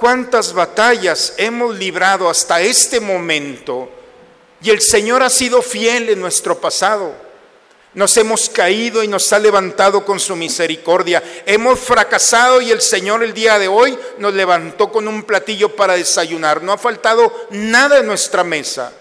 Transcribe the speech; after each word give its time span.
cuántas 0.00 0.54
batallas 0.54 1.34
hemos 1.36 1.76
librado 1.76 2.30
hasta 2.30 2.62
este 2.62 2.98
momento 3.00 3.90
y 4.62 4.70
el 4.70 4.80
Señor 4.80 5.22
ha 5.22 5.28
sido 5.30 5.60
fiel 5.62 6.08
en 6.08 6.20
nuestro 6.20 6.58
pasado. 6.58 7.14
Nos 7.92 8.16
hemos 8.16 8.48
caído 8.48 9.02
y 9.02 9.08
nos 9.08 9.32
ha 9.32 9.38
levantado 9.38 10.04
con 10.04 10.18
su 10.20 10.36
misericordia. 10.36 11.22
Hemos 11.44 11.80
fracasado 11.80 12.60
y 12.62 12.70
el 12.70 12.80
Señor 12.80 13.22
el 13.22 13.34
día 13.34 13.58
de 13.58 13.68
hoy 13.68 13.98
nos 14.18 14.32
levantó 14.32 14.90
con 14.90 15.06
un 15.06 15.24
platillo 15.24 15.74
para 15.76 15.94
desayunar. 15.94 16.62
No 16.62 16.72
ha 16.72 16.78
faltado 16.78 17.32
nada 17.50 17.98
en 17.98 18.06
nuestra 18.06 18.44
mesa. 18.44 18.92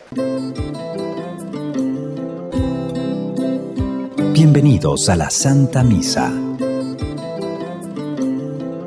Bienvenidos 4.34 5.07
a 5.09 5.16
la 5.16 5.29
Santa 5.29 5.84
Misa. 5.84 6.29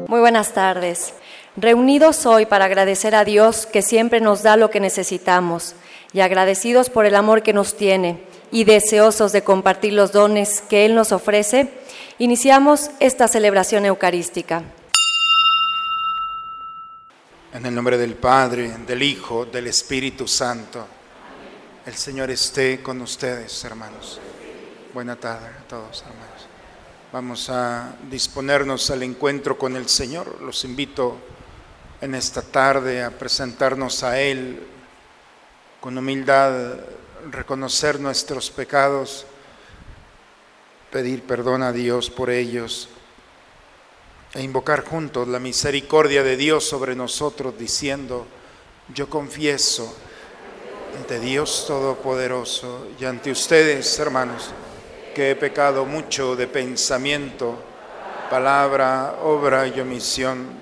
Muy 0.08 0.20
buenas 0.20 0.52
tardes. 0.52 1.14
Reunidos 1.56 2.24
hoy 2.24 2.46
para 2.46 2.64
agradecer 2.64 3.14
a 3.14 3.26
Dios 3.26 3.66
que 3.66 3.82
siempre 3.82 4.22
nos 4.22 4.42
da 4.42 4.56
lo 4.56 4.70
que 4.70 4.80
necesitamos 4.80 5.74
y 6.14 6.20
agradecidos 6.20 6.88
por 6.88 7.04
el 7.04 7.14
amor 7.14 7.42
que 7.42 7.52
nos 7.52 7.76
tiene 7.76 8.22
y 8.50 8.64
deseosos 8.64 9.32
de 9.32 9.44
compartir 9.44 9.92
los 9.92 10.12
dones 10.12 10.62
que 10.62 10.86
Él 10.86 10.94
nos 10.94 11.12
ofrece, 11.12 11.70
iniciamos 12.18 12.90
esta 13.00 13.28
celebración 13.28 13.84
eucarística. 13.84 14.62
En 17.52 17.66
el 17.66 17.74
nombre 17.74 17.98
del 17.98 18.14
Padre, 18.14 18.74
del 18.86 19.02
Hijo, 19.02 19.44
del 19.44 19.66
Espíritu 19.66 20.26
Santo, 20.26 20.86
el 21.84 21.94
Señor 21.94 22.30
esté 22.30 22.82
con 22.82 22.98
ustedes, 23.02 23.62
hermanos. 23.64 24.18
Buena 24.94 25.16
tarde 25.16 25.48
a 25.48 25.68
todos, 25.68 26.00
hermanos. 26.00 26.46
Vamos 27.12 27.50
a 27.50 27.94
disponernos 28.10 28.90
al 28.90 29.02
encuentro 29.02 29.58
con 29.58 29.76
el 29.76 29.86
Señor. 29.86 30.40
Los 30.40 30.64
invito 30.64 31.18
en 32.02 32.16
esta 32.16 32.42
tarde 32.42 33.04
a 33.04 33.10
presentarnos 33.12 34.02
a 34.02 34.18
Él 34.18 34.60
con 35.80 35.96
humildad, 35.96 36.74
reconocer 37.30 38.00
nuestros 38.00 38.50
pecados, 38.50 39.24
pedir 40.90 41.22
perdón 41.22 41.62
a 41.62 41.70
Dios 41.70 42.10
por 42.10 42.28
ellos 42.28 42.88
e 44.34 44.42
invocar 44.42 44.84
juntos 44.84 45.28
la 45.28 45.38
misericordia 45.38 46.24
de 46.24 46.36
Dios 46.36 46.64
sobre 46.64 46.96
nosotros 46.96 47.56
diciendo, 47.56 48.26
yo 48.92 49.08
confieso 49.08 49.94
ante 50.98 51.20
Dios 51.20 51.66
Todopoderoso 51.68 52.88
y 52.98 53.04
ante 53.04 53.30
ustedes, 53.30 53.96
hermanos, 54.00 54.50
que 55.14 55.30
he 55.30 55.36
pecado 55.36 55.84
mucho 55.84 56.34
de 56.34 56.48
pensamiento, 56.48 57.62
palabra, 58.28 59.18
obra 59.22 59.68
y 59.68 59.78
omisión, 59.78 60.61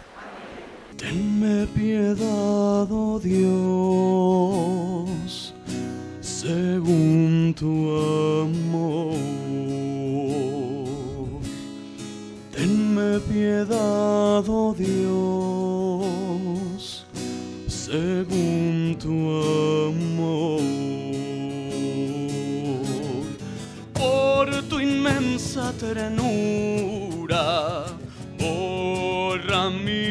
Tenme 0.97 1.67
piedad, 1.67 2.87
oh 2.91 3.19
Dios, 3.19 3.53
según 6.21 7.53
tu 7.57 7.91
amor. 8.43 9.17
Tenme 12.51 13.19
piedad, 13.21 14.43
oh 14.47 14.75
Dios 14.77 15.31
según 17.91 18.95
tu 18.97 19.11
amor. 19.89 20.61
Por 23.93 24.63
tu 24.69 24.79
inmensa 24.79 25.73
ternura, 25.77 27.43
borra 28.39 29.69
mi 29.69 30.10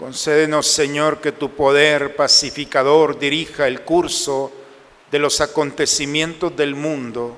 Concédenos, 0.00 0.66
Señor, 0.66 1.20
que 1.20 1.32
tu 1.32 1.50
poder 1.50 2.16
pacificador 2.16 3.18
dirija 3.18 3.66
el 3.66 3.82
curso 3.82 4.50
de 5.10 5.18
los 5.18 5.42
acontecimientos 5.42 6.56
del 6.56 6.74
mundo 6.74 7.36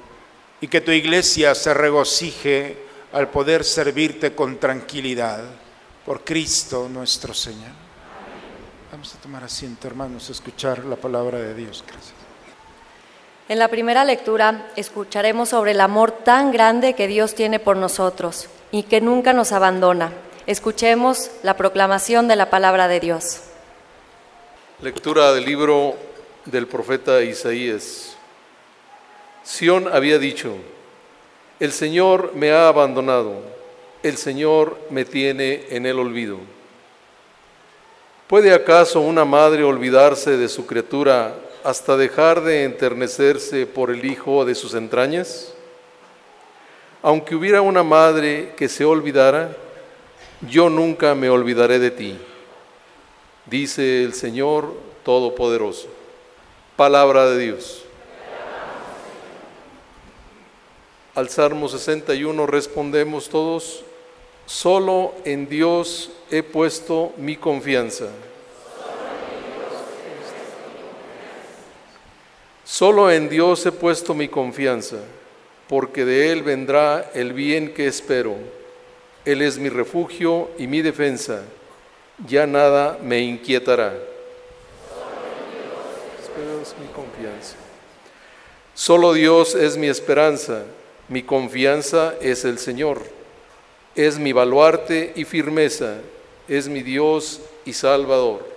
y 0.61 0.69
que 0.69 0.81
tu 0.81 0.93
iglesia 0.93 1.57
se 1.57 1.75
regocije 1.75 2.77
al 3.15 3.31
poder 3.31 3.65
servirte 3.65 4.37
con 4.37 4.59
tranquilidad. 4.59 5.43
Por 6.07 6.23
Cristo 6.23 6.89
nuestro 6.89 7.35
Señor. 7.35 7.73
Vamos 8.93 9.13
a 9.13 9.19
tomar 9.19 9.43
asiento, 9.43 9.89
hermanos, 9.89 10.29
a 10.29 10.33
escuchar 10.33 10.85
la 10.85 10.95
palabra 10.95 11.41
de 11.41 11.55
Dios. 11.55 11.83
Gracias. 11.85 12.15
En 13.49 13.59
la 13.59 13.67
primera 13.67 14.05
lectura 14.05 14.71
escucharemos 14.77 15.49
sobre 15.49 15.73
el 15.73 15.81
amor 15.81 16.13
tan 16.13 16.53
grande 16.53 16.95
que 16.95 17.09
Dios 17.09 17.35
tiene 17.35 17.59
por 17.59 17.77
nosotros 17.77 18.49
y 18.71 18.85
que 18.85 19.01
nunca 19.01 19.33
nos 19.33 19.51
abandona. 19.51 20.13
Escuchemos 20.47 21.31
la 21.45 21.57
proclamación 21.57 22.27
de 22.27 22.35
la 22.35 22.51
palabra 22.51 22.89
de 22.89 22.99
Dios. 22.99 23.43
Lectura 24.81 25.33
del 25.33 25.45
libro 25.45 25.95
del 26.47 26.67
profeta 26.67 27.23
Isaías. 27.23 28.17
Sión 29.45 29.89
había 29.93 30.19
dicho, 30.19 30.57
el 31.61 31.71
Señor 31.71 32.33
me 32.35 32.51
ha 32.51 32.67
abandonado, 32.67 33.41
el 34.03 34.17
Señor 34.17 34.81
me 34.91 35.05
tiene 35.05 35.67
en 35.71 35.87
el 35.87 36.01
olvido. 36.01 36.39
¿Puede 38.27 38.53
acaso 38.53 38.99
una 39.01 39.25
madre 39.25 39.63
olvidarse 39.63 40.37
de 40.37 40.49
su 40.49 40.67
criatura 40.67 41.37
hasta 41.63 41.97
dejar 41.97 42.41
de 42.41 42.65
enternecerse 42.65 43.65
por 43.65 43.93
el 43.93 44.05
hijo 44.05 44.45
de 44.45 44.57
sus 44.57 44.75
entrañas? 44.75 45.55
Aunque 47.01 47.37
hubiera 47.37 47.63
una 47.63 47.85
madre 47.85 48.55
que 48.57 48.69
se 48.69 48.85
olvidara, 48.85 49.57
yo 50.49 50.69
nunca 50.69 51.15
me 51.15 51.31
olvidaré 51.31 51.79
de 51.79 51.91
ti, 51.91 52.17
dice 53.47 54.03
el 54.03 54.15
Señor 54.15 54.75
Todopoderoso. 55.05 55.89
Palabra 56.77 57.31
de 57.31 57.39
Dios. 57.39 57.85
Al 61.15 61.29
Salmo 61.29 61.69
61 61.69 62.47
respondemos 62.47 63.29
todos, 63.29 63.85
solo 64.47 65.15
en 65.25 65.49
Dios 65.49 66.11
he 66.31 66.43
puesto 66.43 67.13
mi 67.19 67.37
confianza. 67.37 68.09
Solo 72.65 73.11
en 73.11 73.29
Dios 73.29 73.67
he 73.67 73.73
puesto 73.73 74.15
mi 74.15 74.29
confianza, 74.29 74.97
porque 75.69 76.07
de 76.07 76.33
Él 76.33 76.43
vendrá 76.43 77.11
el 77.13 77.35
bien 77.35 77.75
que 77.75 77.87
espero. 77.87 78.62
Él 79.25 79.43
es 79.43 79.59
mi 79.59 79.69
refugio 79.69 80.51
y 80.59 80.67
mi 80.67 80.83
defensa, 80.83 81.43
ya 82.27 82.47
nada 82.47 82.99
me 83.03 83.21
inquietará. 83.21 83.95
mi 86.81 86.87
confianza. 86.95 87.57
Solo 88.75 89.13
Dios 89.13 89.55
es 89.55 89.77
mi 89.77 89.89
esperanza, 89.89 90.65
mi 91.09 91.23
confianza 91.23 92.15
es 92.21 92.45
el 92.45 92.59
Señor. 92.59 93.03
Es 93.95 94.19
mi 94.19 94.33
baluarte 94.33 95.13
y 95.15 95.25
firmeza, 95.25 95.99
es 96.49 96.69
mi 96.69 96.83
Dios 96.83 97.41
y 97.67 97.75
Salvador. 97.75 98.53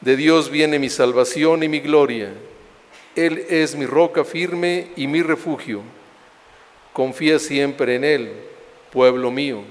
De 0.00 0.16
Dios 0.16 0.48
viene 0.48 0.78
mi 0.78 0.88
salvación 0.88 1.62
y 1.62 1.68
mi 1.68 1.80
gloria. 1.80 2.32
Él 3.18 3.46
es 3.48 3.74
mi 3.74 3.84
roca 3.84 4.22
firme 4.22 4.92
y 4.94 5.08
mi 5.08 5.22
refugio. 5.22 5.82
Confía 6.92 7.40
siempre 7.40 7.96
en 7.96 8.04
Él, 8.04 8.32
pueblo 8.92 9.32
mío, 9.32 9.64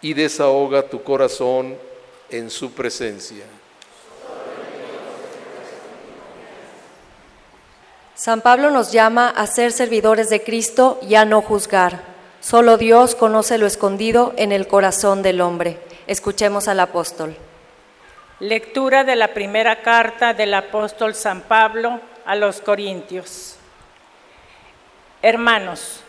y 0.00 0.14
desahoga 0.14 0.82
tu 0.82 1.00
corazón 1.04 1.76
en 2.28 2.50
su 2.50 2.72
presencia. 2.72 3.44
San 8.16 8.40
Pablo 8.40 8.72
nos 8.72 8.90
llama 8.90 9.28
a 9.28 9.46
ser 9.46 9.70
servidores 9.70 10.28
de 10.28 10.42
Cristo 10.42 10.98
y 11.08 11.14
a 11.14 11.24
no 11.24 11.42
juzgar. 11.42 12.02
Solo 12.40 12.78
Dios 12.78 13.14
conoce 13.14 13.58
lo 13.58 13.66
escondido 13.66 14.34
en 14.36 14.50
el 14.50 14.66
corazón 14.66 15.22
del 15.22 15.40
hombre. 15.40 15.78
Escuchemos 16.08 16.66
al 16.66 16.80
apóstol. 16.80 17.36
Lectura 18.40 19.04
de 19.04 19.14
la 19.14 19.34
primera 19.34 19.82
carta 19.82 20.34
del 20.34 20.52
apóstol 20.54 21.14
San 21.14 21.42
Pablo 21.42 22.00
a 22.24 22.34
los 22.36 22.60
Corintios. 22.60 23.56
Hermanos, 25.22 26.00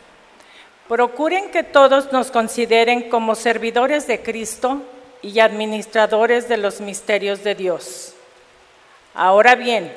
procuren 0.87 1.51
que 1.51 1.63
todos 1.63 2.11
nos 2.11 2.31
consideren 2.31 3.09
como 3.09 3.35
servidores 3.35 4.07
de 4.07 4.21
Cristo 4.21 4.81
y 5.21 5.39
administradores 5.39 6.49
de 6.49 6.57
los 6.57 6.81
misterios 6.81 7.43
de 7.43 7.55
Dios. 7.55 8.13
Ahora 9.13 9.55
bien, 9.55 9.91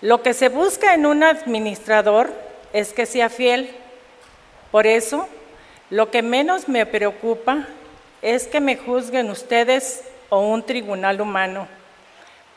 lo 0.00 0.22
que 0.22 0.34
se 0.34 0.48
busca 0.48 0.94
en 0.94 1.06
un 1.06 1.22
administrador 1.22 2.32
es 2.72 2.92
que 2.92 3.06
sea 3.06 3.28
fiel. 3.28 3.70
Por 4.70 4.86
eso, 4.86 5.28
lo 5.90 6.10
que 6.10 6.22
menos 6.22 6.68
me 6.68 6.86
preocupa 6.86 7.66
es 8.22 8.46
que 8.46 8.60
me 8.60 8.76
juzguen 8.76 9.30
ustedes 9.30 10.04
o 10.28 10.40
un 10.40 10.62
tribunal 10.62 11.20
humano, 11.20 11.68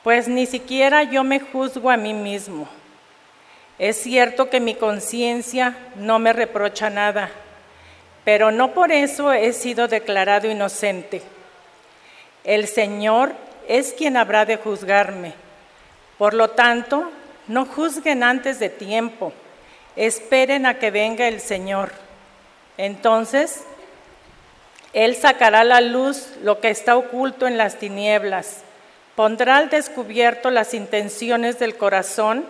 pues 0.04 0.28
ni 0.28 0.46
siquiera 0.46 1.04
yo 1.04 1.24
me 1.24 1.40
juzgo 1.40 1.90
a 1.90 1.98
mí 1.98 2.14
mismo. 2.14 2.70
Es 3.78 3.98
cierto 3.98 4.50
que 4.50 4.62
mi 4.62 4.76
conciencia 4.76 5.76
no 5.96 6.18
me 6.18 6.32
reprocha 6.32 6.90
nada, 6.90 7.30
pero 8.24 8.52
no 8.52 8.74
por 8.74 8.92
eso 8.92 9.34
he 9.34 9.52
sido 9.52 9.88
declarado 9.88 10.50
inocente. 10.50 11.22
El 12.46 12.68
Señor 12.68 13.34
es 13.68 13.94
quien 13.94 14.16
habrá 14.16 14.46
de 14.46 14.58
juzgarme. 14.58 15.34
Por 16.18 16.34
lo 16.34 16.52
tanto, 16.52 17.12
no 17.48 17.66
juzguen 17.66 18.24
antes 18.24 18.60
de 18.60 18.70
tiempo, 18.70 19.34
esperen 19.98 20.66
a 20.66 20.80
que 20.80 20.90
venga 20.92 21.28
el 21.28 21.42
Señor. 21.42 21.92
Entonces, 22.78 23.64
él 24.94 25.16
sacará 25.16 25.60
a 25.60 25.66
la 25.66 25.82
luz 25.82 26.30
lo 26.42 26.62
que 26.62 26.70
está 26.70 26.96
oculto 26.96 27.46
en 27.46 27.58
las 27.58 27.78
tinieblas, 27.78 28.62
pondrá 29.16 29.58
al 29.58 29.70
descubierto 29.70 30.50
las 30.50 30.74
intenciones 30.74 31.60
del 31.60 31.76
corazón 31.76 32.46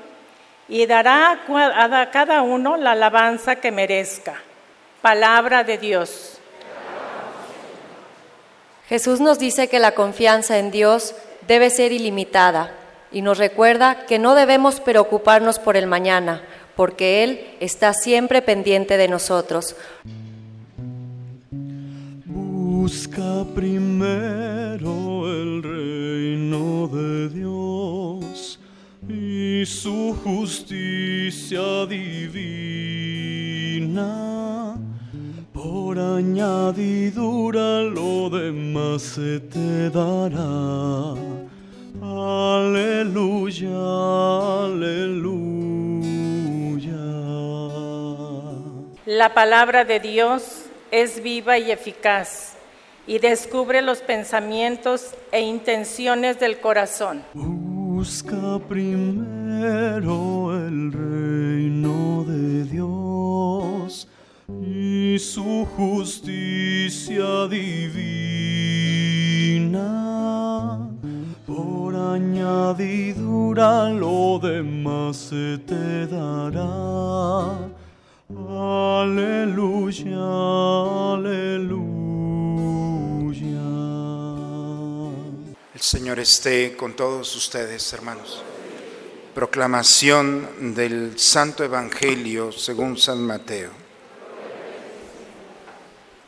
y 0.68 0.86
dará 0.86 1.40
a 1.48 2.12
cada 2.12 2.42
uno 2.42 2.78
la 2.78 2.92
alabanza 2.92 3.58
que 3.58 3.72
merezca. 3.72 4.36
Palabra 5.02 5.64
de 5.64 5.78
Dios. 5.78 6.40
Jesús 8.88 9.20
nos 9.20 9.40
dice 9.40 9.68
que 9.68 9.80
la 9.80 9.94
confianza 9.94 10.58
en 10.60 10.72
Dios 10.72 11.16
debe 11.48 11.70
ser 11.70 11.92
ilimitada 11.92 12.72
y 13.12 13.22
nos 13.22 13.38
recuerda 13.38 14.06
que 14.06 14.20
no 14.20 14.36
debemos 14.36 14.80
preocuparnos 14.80 15.60
por 15.60 15.78
el 15.78 15.88
mañana, 15.88 16.42
porque 16.76 17.24
Él 17.24 17.56
está 17.60 17.94
siempre 17.94 18.42
pendiente 18.42 18.98
de 18.98 19.08
nosotros. 19.08 19.76
Busca 22.26 23.46
primero 23.56 25.32
el 25.32 25.64
reino 25.64 26.88
de 26.88 27.30
Dios 27.30 28.45
y 29.36 29.66
su 29.66 30.16
justicia 30.24 31.86
divina. 31.88 32.38
Por 35.52 36.00
añadidura 36.00 37.82
lo 37.82 38.30
demás 38.30 39.02
se 39.02 39.42
te 39.42 39.90
dará. 39.90 41.16
Aleluya, 42.02 43.76
aleluya. 44.66 45.86
La 49.06 49.34
palabra 49.34 49.84
de 49.84 50.00
Dios 50.00 50.66
es 50.92 51.22
viva 51.22 51.58
y 51.58 51.72
eficaz 51.72 52.54
y 53.06 53.20
descubre 53.20 53.82
los 53.82 54.00
pensamientos 54.00 55.14
e 55.32 55.42
intenciones 55.42 56.40
del 56.40 56.60
corazón. 56.60 57.24
Busca 58.06 58.62
primero 58.70 60.56
el 60.56 60.92
reino 60.92 62.24
de 62.24 62.64
Dios 62.66 64.08
y 64.64 65.18
su 65.18 65.66
justicia 65.76 67.48
divina. 67.50 67.82
Por 71.48 71.96
añadidura 71.96 73.90
lo 73.90 74.38
demás 74.38 75.18
se 75.18 75.58
te 75.66 76.06
dará. 76.06 76.85
Señor 85.86 86.18
esté 86.18 86.76
con 86.76 86.96
todos 86.96 87.36
ustedes, 87.36 87.94
hermanos. 87.94 88.42
Proclamación 89.36 90.74
del 90.74 91.20
Santo 91.20 91.64
Evangelio 91.64 92.52
según 92.52 92.98
San 92.98 93.22
Mateo. 93.22 93.70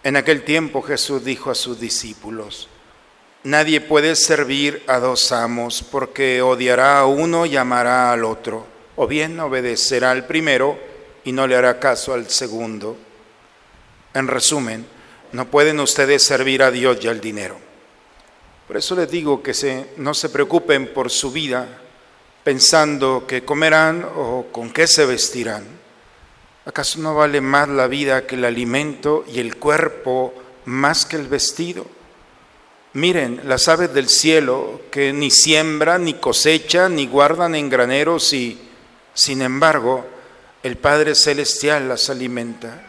En 0.04 0.16
aquel 0.16 0.44
tiempo 0.44 0.84
Jesús 0.84 1.26
dijo 1.26 1.50
a 1.50 1.56
sus 1.56 1.80
discípulos, 1.80 2.70
Nadie 3.46 3.82
puede 3.82 4.16
servir 4.16 4.84
a 4.86 5.00
dos 5.00 5.32
amos 5.32 5.82
porque 5.82 6.44
odiará 6.44 7.00
a 7.00 7.08
uno 7.08 7.48
y 7.48 7.58
amará 7.58 8.12
al 8.12 8.26
otro, 8.26 8.68
o 8.96 9.08
bien 9.08 9.40
obedecerá 9.40 10.12
al 10.12 10.28
primero 10.28 10.78
y 11.24 11.32
no 11.32 11.48
le 11.48 11.56
hará 11.56 11.80
caso 11.80 12.14
al 12.14 12.30
segundo. 12.30 12.96
En 14.14 14.28
resumen, 14.28 14.86
no 15.32 15.50
pueden 15.50 15.80
ustedes 15.80 16.22
servir 16.22 16.62
a 16.62 16.70
Dios 16.70 17.00
y 17.02 17.08
al 17.08 17.20
dinero. 17.20 17.67
Por 18.68 18.76
eso 18.76 18.96
les 18.96 19.10
digo 19.10 19.42
que 19.42 19.54
se, 19.54 19.92
no 19.98 20.14
se 20.14 20.30
preocupen 20.30 20.94
por 20.94 21.10
su 21.10 21.32
vida 21.32 21.68
pensando 22.44 23.26
que 23.28 23.44
comerán 23.44 24.06
o 24.16 24.48
con 24.52 24.72
qué 24.72 24.88
se 24.88 25.06
vestirán. 25.06 25.66
¿Acaso 26.66 27.00
no 27.00 27.16
vale 27.16 27.40
más 27.40 27.70
la 27.70 27.88
vida 27.88 28.28
que 28.28 28.36
el 28.36 28.44
alimento 28.44 29.24
y 29.28 29.40
el 29.40 29.56
cuerpo 29.56 30.34
más 30.66 31.06
que 31.06 31.16
el 31.16 31.28
vestido? 31.28 31.86
Miren 32.94 33.42
las 33.46 33.70
aves 33.70 33.94
del 33.94 34.10
cielo 34.10 34.82
que 34.92 35.14
ni 35.14 35.32
siembran, 35.32 36.04
ni 36.04 36.16
cosechan, 36.16 36.96
ni 36.96 37.08
guardan 37.08 37.56
en 37.56 37.70
graneros 37.70 38.34
y, 38.34 38.60
sin 39.14 39.42
embargo, 39.42 40.06
el 40.64 40.78
Padre 40.78 41.16
Celestial 41.16 41.88
las 41.88 42.10
alimenta. 42.10 42.84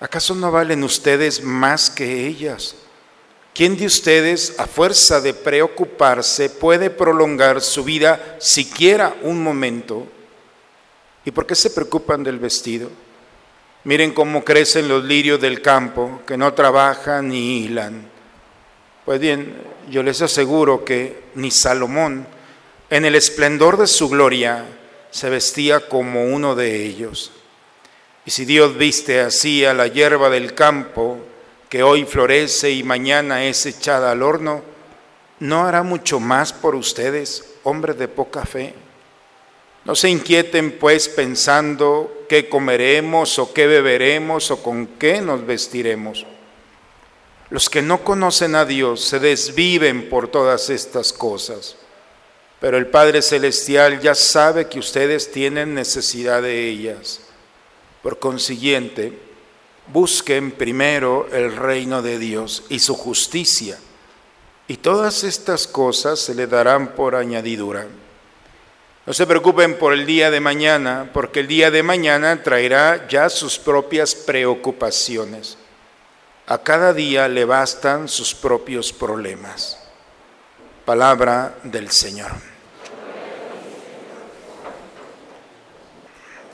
¿Acaso 0.00 0.34
no 0.34 0.50
valen 0.52 0.84
ustedes 0.84 1.42
más 1.42 1.90
que 1.90 2.26
ellas? 2.26 2.76
¿Quién 3.56 3.78
de 3.78 3.86
ustedes, 3.86 4.54
a 4.58 4.66
fuerza 4.66 5.22
de 5.22 5.32
preocuparse, 5.32 6.50
puede 6.50 6.90
prolongar 6.90 7.62
su 7.62 7.84
vida 7.84 8.36
siquiera 8.38 9.16
un 9.22 9.42
momento? 9.42 10.06
¿Y 11.24 11.30
por 11.30 11.46
qué 11.46 11.54
se 11.54 11.70
preocupan 11.70 12.22
del 12.22 12.38
vestido? 12.38 12.90
Miren 13.84 14.12
cómo 14.12 14.44
crecen 14.44 14.88
los 14.88 15.04
lirios 15.04 15.40
del 15.40 15.62
campo, 15.62 16.20
que 16.26 16.36
no 16.36 16.52
trabajan 16.52 17.28
ni 17.28 17.60
hilan. 17.64 18.10
Pues 19.06 19.20
bien, 19.20 19.54
yo 19.88 20.02
les 20.02 20.20
aseguro 20.20 20.84
que 20.84 21.22
ni 21.34 21.50
Salomón, 21.50 22.26
en 22.90 23.06
el 23.06 23.14
esplendor 23.14 23.78
de 23.78 23.86
su 23.86 24.10
gloria, 24.10 24.66
se 25.10 25.30
vestía 25.30 25.88
como 25.88 26.24
uno 26.24 26.56
de 26.56 26.84
ellos. 26.84 27.32
Y 28.26 28.32
si 28.32 28.44
Dios 28.44 28.76
viste 28.76 29.20
así 29.20 29.64
a 29.64 29.72
la 29.72 29.86
hierba 29.86 30.28
del 30.28 30.52
campo, 30.52 31.24
que 31.76 31.82
hoy 31.82 32.06
florece 32.06 32.70
y 32.70 32.82
mañana 32.82 33.44
es 33.44 33.66
echada 33.66 34.12
al 34.12 34.22
horno, 34.22 34.62
¿no 35.40 35.66
hará 35.66 35.82
mucho 35.82 36.18
más 36.18 36.50
por 36.50 36.74
ustedes, 36.74 37.56
hombres 37.64 37.98
de 37.98 38.08
poca 38.08 38.46
fe? 38.46 38.72
No 39.84 39.94
se 39.94 40.08
inquieten 40.08 40.78
pues 40.78 41.06
pensando 41.06 42.24
qué 42.30 42.48
comeremos 42.48 43.38
o 43.38 43.52
qué 43.52 43.66
beberemos 43.66 44.50
o 44.50 44.62
con 44.62 44.86
qué 44.86 45.20
nos 45.20 45.44
vestiremos. 45.44 46.24
Los 47.50 47.68
que 47.68 47.82
no 47.82 48.02
conocen 48.02 48.54
a 48.54 48.64
Dios 48.64 49.02
se 49.02 49.18
desviven 49.18 50.08
por 50.08 50.28
todas 50.28 50.70
estas 50.70 51.12
cosas, 51.12 51.76
pero 52.58 52.78
el 52.78 52.86
Padre 52.86 53.20
Celestial 53.20 54.00
ya 54.00 54.14
sabe 54.14 54.66
que 54.66 54.78
ustedes 54.78 55.30
tienen 55.30 55.74
necesidad 55.74 56.40
de 56.40 56.70
ellas. 56.70 57.20
Por 58.02 58.18
consiguiente, 58.18 59.25
busquen 59.92 60.52
primero 60.52 61.28
el 61.32 61.54
reino 61.56 62.02
de 62.02 62.18
Dios 62.18 62.64
y 62.68 62.78
su 62.78 62.94
justicia, 62.94 63.78
y 64.68 64.78
todas 64.78 65.24
estas 65.24 65.66
cosas 65.66 66.18
se 66.18 66.34
le 66.34 66.46
darán 66.46 66.88
por 66.88 67.14
añadidura. 67.14 67.86
No 69.06 69.12
se 69.12 69.26
preocupen 69.26 69.78
por 69.78 69.92
el 69.92 70.04
día 70.04 70.32
de 70.32 70.40
mañana, 70.40 71.10
porque 71.12 71.40
el 71.40 71.46
día 71.46 71.70
de 71.70 71.84
mañana 71.84 72.42
traerá 72.42 73.06
ya 73.06 73.30
sus 73.30 73.56
propias 73.56 74.16
preocupaciones. 74.16 75.56
A 76.48 76.58
cada 76.58 76.92
día 76.92 77.28
le 77.28 77.44
bastan 77.44 78.08
sus 78.08 78.34
propios 78.34 78.92
problemas. 78.92 79.78
Palabra 80.84 81.56
del 81.62 81.90
Señor. 81.92 82.32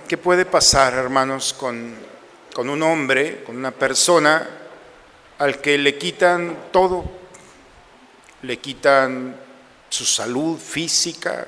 ¿Qué 0.06 0.18
puede 0.18 0.44
pasar, 0.44 0.92
hermanos, 0.92 1.54
con, 1.54 1.94
con 2.52 2.68
un 2.68 2.82
hombre, 2.82 3.42
con 3.44 3.56
una 3.56 3.70
persona 3.70 4.48
al 5.38 5.60
que 5.60 5.78
le 5.78 5.96
quitan 5.96 6.56
todo? 6.70 7.04
Le 8.42 8.58
quitan 8.58 9.36
su 9.88 10.04
salud 10.04 10.58
física, 10.58 11.46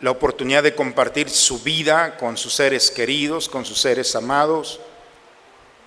la 0.00 0.10
oportunidad 0.10 0.62
de 0.62 0.74
compartir 0.74 1.28
su 1.28 1.60
vida 1.60 2.16
con 2.16 2.36
sus 2.36 2.54
seres 2.54 2.90
queridos, 2.90 3.48
con 3.48 3.64
sus 3.64 3.80
seres 3.80 4.14
amados. 4.16 4.80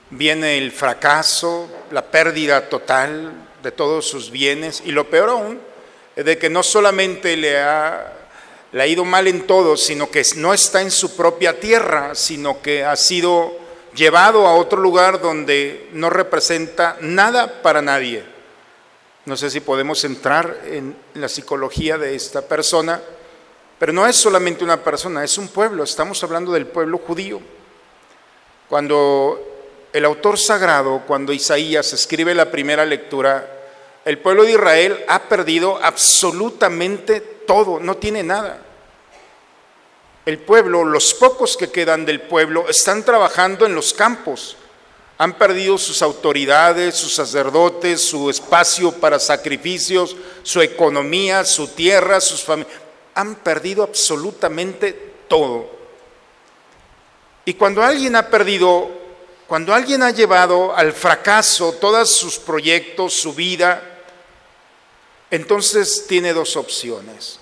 Viene 0.10 0.58
el 0.58 0.72
fracaso, 0.72 1.68
la 1.92 2.04
pérdida 2.04 2.70
total 2.70 3.34
de 3.64 3.72
todos 3.72 4.08
sus 4.08 4.30
bienes 4.30 4.84
y 4.86 4.92
lo 4.92 5.10
peor 5.10 5.30
aún 5.30 5.60
es 6.16 6.26
de 6.26 6.38
que 6.38 6.50
no 6.50 6.62
solamente 6.62 7.36
le 7.36 7.60
ha, 7.60 8.23
le 8.74 8.84
ha 8.84 8.88
ido 8.88 9.06
mal 9.06 9.28
en 9.28 9.48
todo, 9.48 9.78
sino 9.78 10.12
que 10.12 10.24
no 10.36 10.54
está 10.54 10.82
en 10.82 10.92
su 10.92 11.16
propia 11.16 11.60
tierra, 11.60 12.16
sino 12.16 12.62
que 12.62 12.84
ha 12.84 12.96
sido 12.96 13.56
llevado 13.96 14.46
a 14.46 14.56
otro 14.56 14.82
lugar 14.82 15.22
donde 15.22 15.88
no 15.94 16.10
representa 16.10 16.98
nada 17.00 17.62
para 17.62 17.82
nadie. 17.82 18.24
No 19.26 19.38
sé 19.38 19.50
si 19.50 19.62
podemos 19.62 20.04
entrar 20.04 20.60
en 20.66 20.96
la 21.14 21.30
psicología 21.30 21.98
de 21.98 22.16
esta 22.16 22.42
persona 22.42 23.02
pero 23.84 23.92
no 23.92 24.08
es 24.08 24.16
solamente 24.16 24.64
una 24.64 24.82
persona, 24.82 25.26
es 25.26 25.38
un 25.38 25.50
pueblo, 25.50 25.84
estamos 25.84 26.24
hablando 26.24 26.54
del 26.54 26.68
pueblo 26.68 27.00
judío. 27.00 27.42
Cuando 28.70 29.86
el 29.92 30.06
autor 30.06 30.40
sagrado, 30.40 31.02
cuando 31.06 31.34
Isaías 31.34 31.92
escribe 31.92 32.34
la 32.34 32.50
primera 32.50 32.86
lectura, 32.86 33.46
el 34.06 34.20
pueblo 34.20 34.44
de 34.44 34.52
Israel 34.52 35.04
ha 35.10 35.24
perdido 35.24 35.84
absolutamente 35.84 37.20
todo, 37.46 37.78
no 37.82 37.98
tiene 37.98 38.24
nada. 38.24 38.63
El 40.26 40.40
pueblo, 40.40 40.86
los 40.86 41.14
pocos 41.14 41.58
que 41.58 41.72
quedan 41.72 42.06
del 42.06 42.22
pueblo, 42.22 42.70
están 42.70 43.04
trabajando 43.04 43.66
en 43.66 43.76
los 43.76 43.94
campos. 43.94 44.58
Han 45.18 45.38
perdido 45.38 45.78
sus 45.78 46.02
autoridades, 46.02 46.96
sus 46.96 47.14
sacerdotes, 47.14 48.02
su 48.02 48.30
espacio 48.30 48.92
para 48.92 49.20
sacrificios, 49.20 50.16
su 50.44 50.62
economía, 50.62 51.46
su 51.46 51.68
tierra, 51.68 52.20
sus 52.20 52.44
familias 52.44 52.84
han 53.16 53.36
perdido 53.36 53.84
absolutamente 53.84 55.14
todo. 55.28 55.70
Y 57.46 57.54
cuando 57.56 57.84
alguien 57.84 58.16
ha 58.16 58.30
perdido, 58.30 58.90
cuando 59.48 59.74
alguien 59.74 60.02
ha 60.04 60.12
llevado 60.12 60.76
al 60.76 60.94
fracaso 60.94 61.74
todos 61.74 62.12
sus 62.12 62.40
proyectos, 62.40 63.14
su 63.14 63.34
vida, 63.34 63.82
entonces 65.30 66.06
tiene 66.08 66.34
dos 66.34 66.56
opciones. 66.56 67.40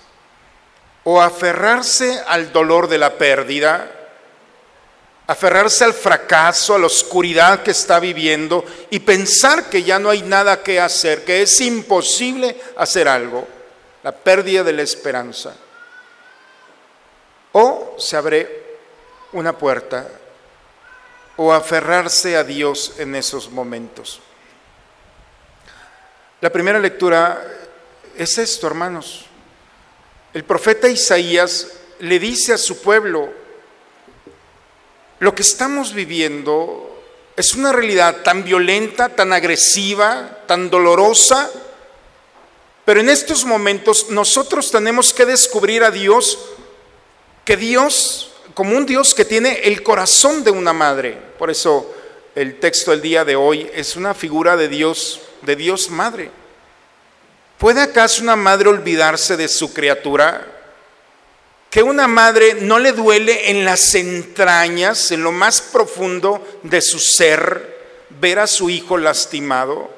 O 1.04 1.20
aferrarse 1.20 2.22
al 2.26 2.52
dolor 2.52 2.88
de 2.88 2.98
la 2.98 3.14
pérdida, 3.14 3.90
aferrarse 5.26 5.84
al 5.84 5.94
fracaso, 5.94 6.74
a 6.74 6.78
la 6.78 6.86
oscuridad 6.86 7.62
que 7.62 7.72
está 7.72 7.98
viviendo 7.98 8.64
y 8.90 9.00
pensar 9.00 9.68
que 9.68 9.82
ya 9.82 9.98
no 9.98 10.10
hay 10.10 10.22
nada 10.22 10.62
que 10.62 10.80
hacer, 10.80 11.24
que 11.24 11.42
es 11.42 11.60
imposible 11.60 12.60
hacer 12.76 13.08
algo 13.08 13.46
la 14.02 14.12
pérdida 14.12 14.62
de 14.62 14.72
la 14.72 14.82
esperanza. 14.82 15.54
O 17.52 17.96
se 17.98 18.16
abre 18.16 18.62
una 19.32 19.56
puerta, 19.56 20.06
o 21.36 21.52
aferrarse 21.52 22.36
a 22.36 22.44
Dios 22.44 22.94
en 22.98 23.14
esos 23.14 23.50
momentos. 23.50 24.20
La 26.40 26.50
primera 26.50 26.78
lectura 26.78 27.42
es 28.16 28.36
esto, 28.38 28.66
hermanos. 28.66 29.26
El 30.34 30.44
profeta 30.44 30.88
Isaías 30.88 31.68
le 31.98 32.18
dice 32.18 32.54
a 32.54 32.58
su 32.58 32.80
pueblo, 32.80 33.30
lo 35.18 35.34
que 35.34 35.42
estamos 35.42 35.92
viviendo 35.92 37.02
es 37.36 37.52
una 37.54 37.70
realidad 37.70 38.22
tan 38.22 38.42
violenta, 38.42 39.10
tan 39.10 39.32
agresiva, 39.32 40.42
tan 40.46 40.70
dolorosa, 40.70 41.50
pero 42.84 43.00
en 43.00 43.10
estos 43.10 43.44
momentos 43.44 44.08
nosotros 44.08 44.70
tenemos 44.70 45.12
que 45.12 45.26
descubrir 45.26 45.84
a 45.84 45.90
Dios, 45.90 46.38
que 47.44 47.56
Dios, 47.56 48.32
como 48.54 48.76
un 48.76 48.86
Dios 48.86 49.14
que 49.14 49.24
tiene 49.24 49.60
el 49.64 49.82
corazón 49.82 50.44
de 50.44 50.50
una 50.50 50.72
madre. 50.72 51.16
Por 51.38 51.50
eso 51.50 51.94
el 52.34 52.58
texto 52.58 52.90
del 52.90 53.02
día 53.02 53.24
de 53.24 53.36
hoy 53.36 53.70
es 53.74 53.96
una 53.96 54.14
figura 54.14 54.56
de 54.56 54.68
Dios, 54.68 55.20
de 55.42 55.56
Dios 55.56 55.90
madre. 55.90 56.30
¿Puede 57.62 57.80
acaso 57.80 58.24
una 58.24 58.34
madre 58.34 58.68
olvidarse 58.68 59.36
de 59.36 59.46
su 59.46 59.72
criatura? 59.72 60.44
Que 61.70 61.84
una 61.84 62.08
madre 62.08 62.54
no 62.54 62.80
le 62.80 62.90
duele 62.90 63.50
en 63.52 63.64
las 63.64 63.94
entrañas, 63.94 65.12
en 65.12 65.22
lo 65.22 65.30
más 65.30 65.60
profundo 65.62 66.44
de 66.64 66.80
su 66.82 66.98
ser, 66.98 68.04
ver 68.20 68.40
a 68.40 68.48
su 68.48 68.68
hijo 68.68 68.98
lastimado. 68.98 69.88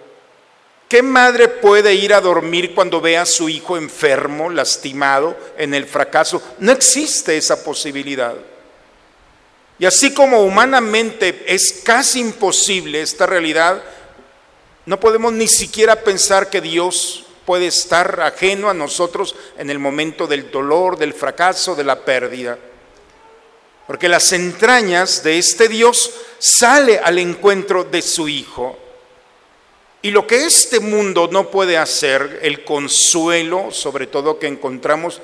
¿Qué 0.90 1.00
madre 1.00 1.49
puede 1.49 1.94
ir 1.94 2.12
a 2.12 2.21
dormir 2.21 2.75
cuando 2.75 3.00
ve 3.00 3.16
a 3.16 3.25
su 3.25 3.49
hijo 3.49 3.78
enfermo, 3.78 4.50
lastimado, 4.50 5.35
en 5.56 5.73
el 5.73 5.87
fracaso? 5.87 6.42
No 6.59 6.71
existe 6.71 7.35
esa 7.35 7.64
posibilidad. 7.64 8.35
Y 9.78 9.87
así 9.87 10.12
como 10.12 10.42
humanamente 10.44 11.47
es 11.47 11.80
casi 11.83 12.21
imposible 12.21 13.00
esta 13.00 13.25
realidad, 13.25 13.83
no 14.85 15.00
podemos 15.00 15.33
ni 15.33 15.49
siquiera 15.49 15.97
pensar 15.97 16.50
que 16.50 16.61
Dios 16.61 17.24
puede 17.44 17.66
estar 17.66 18.20
ajeno 18.20 18.70
a 18.70 18.74
nosotros 18.74 19.34
en 19.58 19.70
el 19.70 19.78
momento 19.78 20.26
del 20.26 20.50
dolor, 20.50 20.96
del 20.98 21.14
fracaso, 21.14 21.74
de 21.74 21.84
la 21.84 22.04
pérdida. 22.04 22.58
Porque 23.86 24.08
las 24.08 24.32
entrañas 24.32 25.22
de 25.22 25.38
este 25.38 25.68
Dios 25.68 26.10
sale 26.38 26.98
al 26.98 27.18
encuentro 27.18 27.84
de 27.84 28.00
su 28.02 28.28
Hijo. 28.28 28.78
Y 30.00 30.10
lo 30.10 30.26
que 30.26 30.44
este 30.44 30.80
mundo 30.80 31.28
no 31.30 31.50
puede 31.50 31.78
hacer, 31.78 32.40
el 32.42 32.64
consuelo, 32.64 33.70
sobre 33.70 34.06
todo 34.06 34.38
que 34.38 34.46
encontramos 34.46 35.20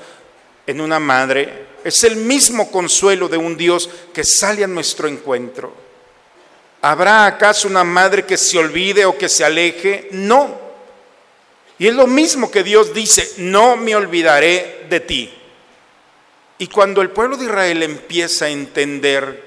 en 0.65 0.81
una 0.81 0.99
madre, 0.99 1.67
es 1.83 2.03
el 2.03 2.15
mismo 2.15 2.71
consuelo 2.71 3.27
de 3.27 3.37
un 3.37 3.57
Dios 3.57 3.89
que 4.13 4.23
sale 4.23 4.63
a 4.63 4.67
nuestro 4.67 5.07
encuentro. 5.07 5.73
¿Habrá 6.81 7.27
acaso 7.27 7.67
una 7.67 7.83
madre 7.83 8.25
que 8.25 8.37
se 8.37 8.57
olvide 8.57 9.05
o 9.05 9.17
que 9.17 9.29
se 9.29 9.45
aleje? 9.45 10.07
No. 10.11 10.70
Y 11.81 11.87
es 11.87 11.95
lo 11.95 12.05
mismo 12.05 12.51
que 12.51 12.61
Dios 12.61 12.93
dice, 12.93 13.27
no 13.37 13.75
me 13.75 13.95
olvidaré 13.95 14.85
de 14.87 14.99
ti. 14.99 15.33
Y 16.59 16.67
cuando 16.67 17.01
el 17.01 17.09
pueblo 17.09 17.37
de 17.37 17.45
Israel 17.45 17.81
empieza 17.81 18.45
a 18.45 18.49
entender 18.49 19.43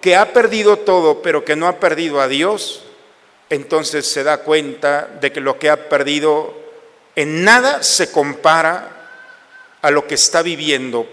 que 0.00 0.16
ha 0.16 0.32
perdido 0.32 0.78
todo, 0.78 1.20
pero 1.20 1.44
que 1.44 1.56
no 1.56 1.68
ha 1.68 1.78
perdido 1.78 2.22
a 2.22 2.26
Dios, 2.26 2.84
entonces 3.50 4.10
se 4.10 4.24
da 4.24 4.38
cuenta 4.38 5.06
de 5.20 5.30
que 5.30 5.42
lo 5.42 5.58
que 5.58 5.68
ha 5.68 5.90
perdido 5.90 6.56
en 7.16 7.44
nada 7.44 7.82
se 7.82 8.10
compara 8.10 9.10
a 9.82 9.90
lo 9.90 10.06
que 10.06 10.14
está 10.14 10.40
viviendo 10.40 11.06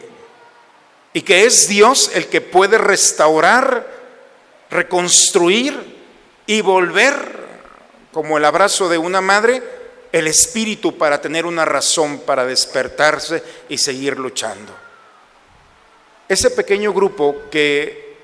y 1.12 1.22
que 1.22 1.44
es 1.44 1.68
Dios 1.68 2.12
el 2.14 2.28
que 2.28 2.40
puede 2.40 2.78
restaurar, 2.78 3.86
reconstruir 4.70 5.78
y 6.46 6.62
volver, 6.62 7.44
como 8.14 8.38
el 8.38 8.46
abrazo 8.46 8.88
de 8.88 8.98
una 8.98 9.20
madre, 9.20 9.62
el 10.12 10.28
espíritu 10.28 10.98
para 10.98 11.20
tener 11.20 11.46
una 11.46 11.66
razón 11.66 12.20
para 12.20 12.46
despertarse 12.46 13.44
y 13.68 13.80
seguir 13.80 14.18
luchando. 14.18 14.72
Ese 16.30 16.52
pequeño 16.52 16.94
grupo 16.94 17.36
que, 17.52 18.16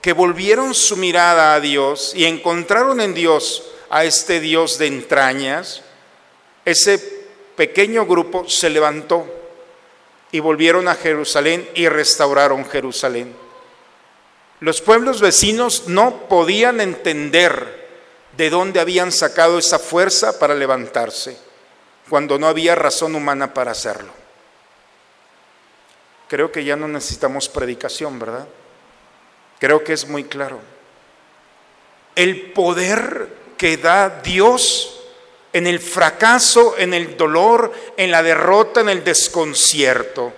que 0.00 0.14
volvieron 0.14 0.74
su 0.74 0.96
mirada 0.96 1.54
a 1.54 1.60
Dios 1.60 2.12
y 2.16 2.24
encontraron 2.24 3.00
en 3.00 3.12
Dios 3.12 3.70
a 3.90 4.04
este 4.04 4.40
Dios 4.40 4.78
de 4.78 4.86
entrañas, 4.86 5.82
ese 6.64 6.98
pequeño 7.54 8.06
grupo 8.06 8.48
se 8.48 8.70
levantó 8.70 9.26
y 10.32 10.40
volvieron 10.40 10.88
a 10.88 10.94
Jerusalén 10.94 11.68
y 11.74 11.88
restauraron 11.88 12.64
Jerusalén. 12.64 13.34
Los 14.60 14.80
pueblos 14.80 15.20
vecinos 15.20 15.84
no 15.86 16.28
podían 16.28 16.80
entender 16.80 17.85
de 18.36 18.50
dónde 18.50 18.80
habían 18.80 19.12
sacado 19.12 19.58
esa 19.58 19.78
fuerza 19.78 20.38
para 20.38 20.54
levantarse, 20.54 21.36
cuando 22.08 22.38
no 22.38 22.46
había 22.46 22.74
razón 22.74 23.14
humana 23.14 23.54
para 23.54 23.72
hacerlo. 23.72 24.12
Creo 26.28 26.50
que 26.50 26.64
ya 26.64 26.76
no 26.76 26.88
necesitamos 26.88 27.48
predicación, 27.48 28.18
¿verdad? 28.18 28.46
Creo 29.58 29.82
que 29.84 29.92
es 29.92 30.08
muy 30.08 30.24
claro. 30.24 30.60
El 32.14 32.52
poder 32.52 33.28
que 33.56 33.76
da 33.76 34.20
Dios 34.22 35.00
en 35.52 35.66
el 35.66 35.80
fracaso, 35.80 36.76
en 36.76 36.92
el 36.92 37.16
dolor, 37.16 37.72
en 37.96 38.10
la 38.10 38.22
derrota, 38.22 38.80
en 38.80 38.88
el 38.88 39.04
desconcierto. 39.04 40.32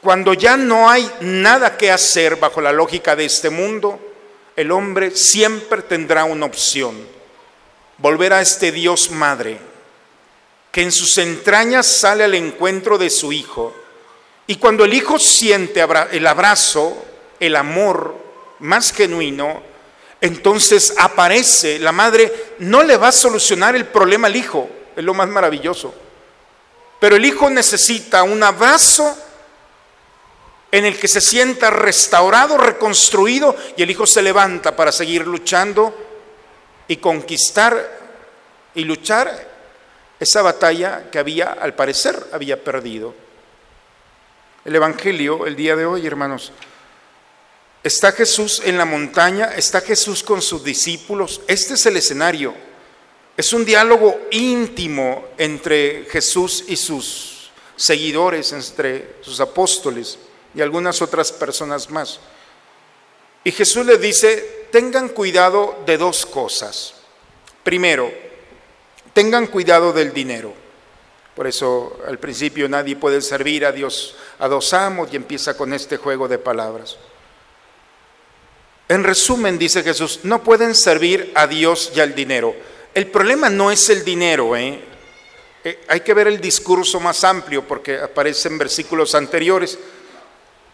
Cuando 0.00 0.34
ya 0.34 0.56
no 0.56 0.88
hay 0.88 1.08
nada 1.20 1.76
que 1.76 1.90
hacer 1.90 2.36
bajo 2.36 2.60
la 2.60 2.72
lógica 2.72 3.14
de 3.14 3.26
este 3.26 3.50
mundo, 3.50 4.07
el 4.58 4.72
hombre 4.72 5.14
siempre 5.14 5.82
tendrá 5.82 6.24
una 6.24 6.46
opción. 6.46 6.96
Volver 7.96 8.32
a 8.32 8.40
este 8.40 8.72
Dios 8.72 9.12
Madre, 9.12 9.56
que 10.72 10.82
en 10.82 10.90
sus 10.90 11.16
entrañas 11.18 11.86
sale 11.86 12.24
al 12.24 12.34
encuentro 12.34 12.98
de 12.98 13.08
su 13.08 13.30
Hijo. 13.30 13.72
Y 14.48 14.56
cuando 14.56 14.84
el 14.84 14.94
Hijo 14.94 15.20
siente 15.20 15.86
el 16.10 16.26
abrazo, 16.26 17.06
el 17.38 17.54
amor 17.54 18.16
más 18.58 18.92
genuino, 18.92 19.62
entonces 20.20 20.92
aparece, 20.98 21.78
la 21.78 21.92
madre 21.92 22.56
no 22.58 22.82
le 22.82 22.96
va 22.96 23.08
a 23.08 23.12
solucionar 23.12 23.76
el 23.76 23.86
problema 23.86 24.26
al 24.26 24.34
hijo, 24.34 24.68
es 24.96 25.04
lo 25.04 25.14
más 25.14 25.28
maravilloso. 25.28 25.94
Pero 26.98 27.14
el 27.14 27.24
hijo 27.24 27.48
necesita 27.48 28.24
un 28.24 28.42
abrazo 28.42 29.16
en 30.70 30.84
el 30.84 30.98
que 30.98 31.08
se 31.08 31.20
sienta 31.20 31.70
restaurado, 31.70 32.58
reconstruido, 32.58 33.56
y 33.76 33.82
el 33.82 33.90
hijo 33.90 34.06
se 34.06 34.22
levanta 34.22 34.76
para 34.76 34.92
seguir 34.92 35.26
luchando 35.26 35.94
y 36.86 36.96
conquistar 36.96 37.98
y 38.74 38.84
luchar 38.84 39.48
esa 40.20 40.42
batalla 40.42 41.10
que 41.10 41.18
había, 41.18 41.52
al 41.52 41.74
parecer, 41.74 42.28
había 42.32 42.62
perdido. 42.62 43.14
El 44.64 44.76
Evangelio, 44.76 45.46
el 45.46 45.56
día 45.56 45.74
de 45.76 45.86
hoy, 45.86 46.06
hermanos, 46.06 46.52
Está 47.82 48.10
Jesús 48.10 48.60
en 48.64 48.76
la 48.76 48.84
montaña, 48.84 49.54
está 49.56 49.80
Jesús 49.80 50.24
con 50.24 50.42
sus 50.42 50.64
discípulos. 50.64 51.40
Este 51.46 51.74
es 51.74 51.86
el 51.86 51.96
escenario. 51.96 52.52
Es 53.36 53.52
un 53.52 53.64
diálogo 53.64 54.22
íntimo 54.32 55.28
entre 55.38 56.04
Jesús 56.10 56.64
y 56.66 56.76
sus 56.76 57.50
seguidores, 57.76 58.52
entre 58.52 59.14
sus 59.22 59.38
apóstoles 59.38 60.18
y 60.58 60.60
algunas 60.60 61.00
otras 61.02 61.30
personas 61.30 61.88
más. 61.88 62.18
Y 63.44 63.52
Jesús 63.52 63.86
les 63.86 64.00
dice, 64.00 64.66
tengan 64.72 65.10
cuidado 65.10 65.84
de 65.86 65.96
dos 65.96 66.26
cosas. 66.26 66.94
Primero, 67.62 68.12
tengan 69.12 69.46
cuidado 69.46 69.92
del 69.92 70.12
dinero. 70.12 70.52
Por 71.36 71.46
eso 71.46 72.00
al 72.08 72.18
principio 72.18 72.68
nadie 72.68 72.96
puede 72.96 73.22
servir 73.22 73.64
a 73.64 73.70
Dios 73.70 74.16
a 74.40 74.48
dos 74.48 74.72
amos 74.72 75.10
y 75.12 75.16
empieza 75.16 75.56
con 75.56 75.72
este 75.72 75.96
juego 75.96 76.26
de 76.26 76.38
palabras. 76.38 76.96
En 78.88 79.04
resumen, 79.04 79.58
dice 79.60 79.84
Jesús, 79.84 80.20
no 80.24 80.42
pueden 80.42 80.74
servir 80.74 81.30
a 81.36 81.46
Dios 81.46 81.92
y 81.94 82.00
al 82.00 82.16
dinero. 82.16 82.52
El 82.92 83.06
problema 83.06 83.48
no 83.48 83.70
es 83.70 83.88
el 83.90 84.04
dinero, 84.04 84.56
¿eh? 84.56 84.80
Eh, 85.62 85.84
hay 85.86 86.00
que 86.00 86.14
ver 86.14 86.26
el 86.26 86.40
discurso 86.40 86.98
más 86.98 87.22
amplio 87.22 87.62
porque 87.66 87.98
aparece 87.98 88.48
en 88.48 88.58
versículos 88.58 89.14
anteriores. 89.14 89.78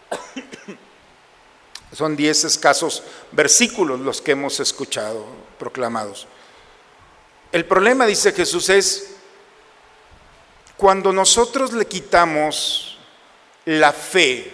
Son 1.93 2.15
diez 2.15 2.43
escasos 2.43 3.03
versículos 3.31 3.99
los 3.99 4.21
que 4.21 4.31
hemos 4.31 4.59
escuchado 4.59 5.25
proclamados. 5.57 6.27
El 7.51 7.65
problema, 7.65 8.05
dice 8.05 8.33
Jesús, 8.33 8.69
es 8.69 9.15
cuando 10.77 11.13
nosotros 11.13 11.71
le 11.71 11.85
quitamos 11.85 12.97
la 13.65 13.93
fe 13.93 14.51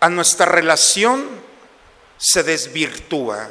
a 0.00 0.08
nuestra 0.08 0.46
relación 0.46 1.26
se 2.16 2.42
desvirtúa. 2.42 3.50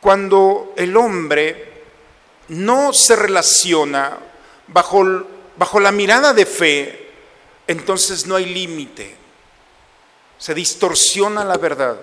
Cuando 0.00 0.74
el 0.76 0.96
hombre 0.96 1.82
no 2.48 2.92
se 2.92 3.16
relaciona 3.16 4.18
bajo, 4.68 5.04
bajo 5.56 5.80
la 5.80 5.92
mirada 5.92 6.32
de 6.32 6.46
fe, 6.46 7.05
entonces 7.66 8.26
no 8.26 8.36
hay 8.36 8.46
límite. 8.46 9.16
Se 10.38 10.54
distorsiona 10.54 11.44
la 11.44 11.56
verdad. 11.56 11.96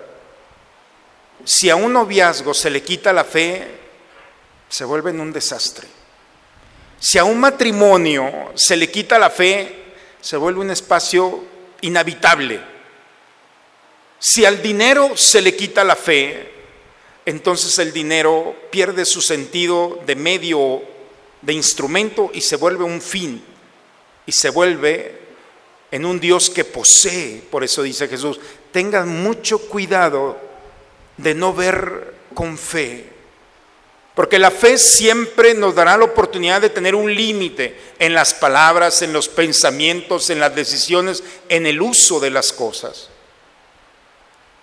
Si 1.44 1.70
a 1.70 1.76
un 1.76 1.92
noviazgo 1.92 2.54
se 2.54 2.70
le 2.70 2.82
quita 2.82 3.12
la 3.12 3.24
fe, 3.24 3.66
se 4.68 4.84
vuelve 4.84 5.10
en 5.10 5.20
un 5.20 5.32
desastre. 5.32 5.86
Si 6.98 7.18
a 7.18 7.24
un 7.24 7.38
matrimonio 7.38 8.52
se 8.54 8.76
le 8.76 8.90
quita 8.90 9.18
la 9.18 9.30
fe, 9.30 9.84
se 10.20 10.36
vuelve 10.36 10.60
un 10.60 10.70
espacio 10.70 11.44
inhabitable. 11.82 12.60
Si 14.18 14.44
al 14.44 14.62
dinero 14.62 15.16
se 15.16 15.42
le 15.42 15.54
quita 15.54 15.84
la 15.84 15.96
fe, 15.96 16.50
entonces 17.26 17.78
el 17.78 17.92
dinero 17.92 18.56
pierde 18.70 19.04
su 19.04 19.20
sentido 19.20 20.00
de 20.06 20.16
medio, 20.16 20.82
de 21.42 21.52
instrumento 21.52 22.30
y 22.32 22.40
se 22.40 22.56
vuelve 22.56 22.84
un 22.84 23.02
fin 23.02 23.44
y 24.26 24.32
se 24.32 24.50
vuelve 24.50 25.23
en 25.94 26.04
un 26.04 26.18
Dios 26.18 26.50
que 26.50 26.64
posee. 26.64 27.40
Por 27.48 27.62
eso 27.62 27.80
dice 27.80 28.08
Jesús, 28.08 28.40
tengan 28.72 29.08
mucho 29.22 29.60
cuidado 29.60 30.36
de 31.16 31.36
no 31.36 31.54
ver 31.54 32.14
con 32.34 32.58
fe. 32.58 33.04
Porque 34.16 34.40
la 34.40 34.50
fe 34.50 34.76
siempre 34.76 35.54
nos 35.54 35.76
dará 35.76 35.96
la 35.96 36.06
oportunidad 36.06 36.60
de 36.60 36.70
tener 36.70 36.96
un 36.96 37.14
límite 37.14 37.78
en 38.00 38.12
las 38.12 38.34
palabras, 38.34 39.02
en 39.02 39.12
los 39.12 39.28
pensamientos, 39.28 40.30
en 40.30 40.40
las 40.40 40.52
decisiones, 40.56 41.22
en 41.48 41.64
el 41.64 41.80
uso 41.80 42.18
de 42.18 42.30
las 42.30 42.52
cosas. 42.52 43.10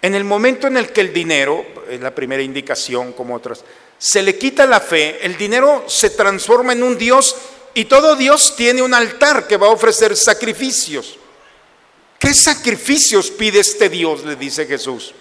En 0.01 0.15
el 0.15 0.25
momento 0.25 0.67
en 0.67 0.75
el 0.75 0.91
que 0.91 0.99
el 0.99 1.13
dinero, 1.13 1.65
es 1.89 2.01
la 2.01 2.13
primera 2.13 2.43
indicación 2.43 3.13
como 3.13 3.35
otras, 3.35 3.63
se 3.97 4.21
le 4.21 4.37
quita 4.37 4.65
la 4.65 4.81
fe, 4.81 5.25
el 5.25 5.37
dinero 5.37 5.85
se 5.87 6.09
transforma 6.09 6.73
en 6.73 6.83
un 6.83 6.97
Dios 6.97 7.37
y 7.73 7.85
todo 7.85 8.17
Dios 8.17 8.53
tiene 8.57 8.81
un 8.81 8.93
altar 8.93 9.47
que 9.47 9.55
va 9.55 9.67
a 9.67 9.71
ofrecer 9.71 10.17
sacrificios. 10.17 11.19
¿Qué 12.21 12.35
sacrificios 12.35 13.31
pide 13.31 13.59
este 13.61 13.89
Dios? 13.89 14.23
Le 14.23 14.35
dice 14.35 14.67
Jesús. 14.67 15.15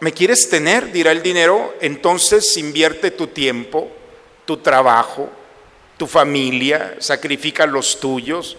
¿Me 0.00 0.12
quieres 0.12 0.48
tener? 0.50 0.90
Dirá 0.90 1.12
el 1.12 1.22
dinero. 1.22 1.76
Entonces 1.80 2.56
invierte 2.56 3.12
tu 3.12 3.28
tiempo, 3.28 3.88
tu 4.44 4.56
trabajo, 4.56 5.30
tu 5.96 6.08
familia, 6.08 6.96
sacrifica 6.98 7.64
los 7.64 8.00
tuyos. 8.00 8.56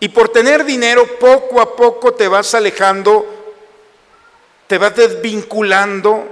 Y 0.00 0.08
por 0.08 0.30
tener 0.30 0.64
dinero, 0.64 1.18
poco 1.18 1.60
a 1.60 1.76
poco 1.76 2.14
te 2.14 2.28
vas 2.28 2.54
alejando 2.54 3.36
te 4.66 4.78
vas 4.78 4.94
desvinculando 4.94 6.28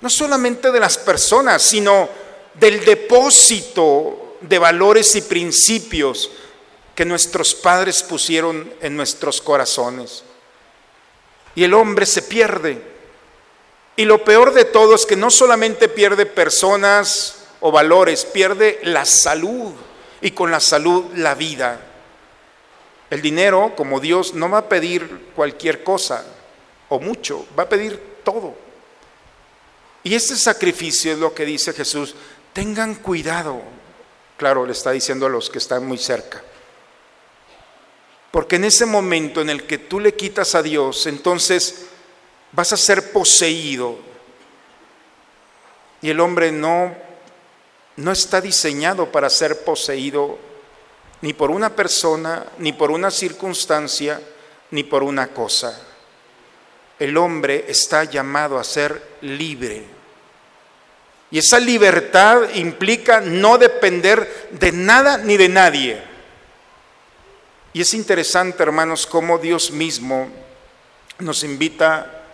no 0.00 0.08
solamente 0.08 0.72
de 0.72 0.80
las 0.80 0.96
personas, 0.96 1.60
sino 1.60 2.08
del 2.54 2.82
depósito 2.86 4.38
de 4.40 4.58
valores 4.58 5.14
y 5.14 5.20
principios 5.20 6.30
que 7.00 7.06
nuestros 7.06 7.54
padres 7.54 8.02
pusieron 8.02 8.70
en 8.82 8.94
nuestros 8.94 9.40
corazones. 9.40 10.22
Y 11.54 11.64
el 11.64 11.72
hombre 11.72 12.04
se 12.04 12.20
pierde. 12.20 12.82
Y 13.96 14.04
lo 14.04 14.22
peor 14.22 14.52
de 14.52 14.66
todo 14.66 14.94
es 14.94 15.06
que 15.06 15.16
no 15.16 15.30
solamente 15.30 15.88
pierde 15.88 16.26
personas 16.26 17.46
o 17.60 17.72
valores, 17.72 18.26
pierde 18.26 18.80
la 18.82 19.06
salud 19.06 19.72
y 20.20 20.32
con 20.32 20.50
la 20.50 20.60
salud 20.60 21.06
la 21.14 21.34
vida. 21.34 21.80
El 23.08 23.22
dinero, 23.22 23.72
como 23.74 23.98
Dios, 23.98 24.34
no 24.34 24.50
va 24.50 24.58
a 24.58 24.68
pedir 24.68 25.30
cualquier 25.34 25.82
cosa, 25.82 26.26
o 26.90 27.00
mucho, 27.00 27.46
va 27.58 27.62
a 27.62 27.68
pedir 27.70 27.98
todo. 28.22 28.54
Y 30.02 30.14
este 30.14 30.36
sacrificio 30.36 31.14
es 31.14 31.18
lo 31.18 31.32
que 31.32 31.46
dice 31.46 31.72
Jesús, 31.72 32.14
tengan 32.52 32.94
cuidado. 32.96 33.62
Claro, 34.36 34.66
le 34.66 34.72
está 34.72 34.90
diciendo 34.90 35.24
a 35.24 35.30
los 35.30 35.48
que 35.48 35.56
están 35.56 35.86
muy 35.86 35.96
cerca. 35.96 36.42
Porque 38.30 38.56
en 38.56 38.64
ese 38.64 38.86
momento 38.86 39.40
en 39.40 39.50
el 39.50 39.64
que 39.64 39.78
tú 39.78 39.98
le 39.98 40.14
quitas 40.14 40.54
a 40.54 40.62
Dios, 40.62 41.06
entonces 41.06 41.86
vas 42.52 42.72
a 42.72 42.76
ser 42.76 43.12
poseído. 43.12 43.98
Y 46.02 46.10
el 46.10 46.20
hombre 46.20 46.52
no, 46.52 46.94
no 47.96 48.12
está 48.12 48.40
diseñado 48.40 49.10
para 49.10 49.28
ser 49.28 49.64
poseído 49.64 50.38
ni 51.22 51.32
por 51.32 51.50
una 51.50 51.74
persona, 51.74 52.46
ni 52.58 52.72
por 52.72 52.90
una 52.90 53.10
circunstancia, 53.10 54.20
ni 54.70 54.84
por 54.84 55.02
una 55.02 55.28
cosa. 55.28 55.78
El 56.98 57.16
hombre 57.16 57.64
está 57.68 58.04
llamado 58.04 58.58
a 58.58 58.64
ser 58.64 59.02
libre. 59.22 59.84
Y 61.30 61.38
esa 61.38 61.58
libertad 61.58 62.54
implica 62.54 63.20
no 63.20 63.58
depender 63.58 64.48
de 64.52 64.72
nada 64.72 65.18
ni 65.18 65.36
de 65.36 65.48
nadie. 65.48 66.09
Y 67.72 67.80
es 67.80 67.94
interesante, 67.94 68.62
hermanos, 68.62 69.06
cómo 69.06 69.38
Dios 69.38 69.70
mismo 69.70 70.28
nos 71.20 71.44
invita 71.44 72.24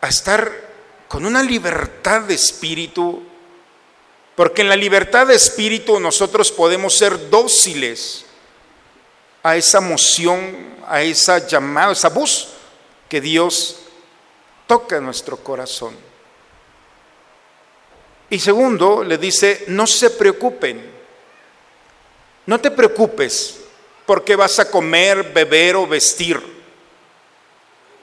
a 0.00 0.08
estar 0.08 0.68
con 1.08 1.24
una 1.24 1.42
libertad 1.42 2.22
de 2.22 2.34
espíritu, 2.34 3.22
porque 4.36 4.62
en 4.62 4.68
la 4.68 4.76
libertad 4.76 5.26
de 5.26 5.34
espíritu 5.34 5.98
nosotros 5.98 6.52
podemos 6.52 6.94
ser 6.94 7.30
dóciles 7.30 8.26
a 9.42 9.56
esa 9.56 9.80
moción, 9.80 10.76
a 10.86 11.00
esa 11.00 11.46
llamada, 11.46 11.88
a 11.88 11.92
esa 11.92 12.10
voz 12.10 12.50
que 13.08 13.22
Dios 13.22 13.80
toca 14.66 14.98
en 14.98 15.04
nuestro 15.04 15.38
corazón. 15.38 15.96
Y 18.28 18.38
segundo, 18.38 19.02
le 19.02 19.16
dice, 19.16 19.64
no 19.68 19.86
se 19.86 20.10
preocupen, 20.10 20.84
no 22.44 22.60
te 22.60 22.70
preocupes 22.70 23.57
porque 24.08 24.36
vas 24.36 24.58
a 24.58 24.70
comer, 24.70 25.34
beber 25.34 25.76
o 25.76 25.86
vestir. 25.86 26.40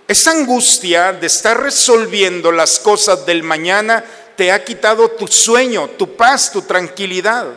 Esa 0.08 0.30
angustia 0.30 1.12
de 1.12 1.26
estar 1.26 1.60
resolviendo 1.60 2.52
las 2.52 2.78
cosas 2.78 3.26
del 3.26 3.42
mañana 3.42 4.06
te 4.36 4.52
ha 4.52 4.64
quitado 4.64 5.10
tu 5.10 5.26
sueño, 5.26 5.88
tu 5.98 6.16
paz, 6.16 6.52
tu 6.52 6.62
tranquilidad. 6.62 7.48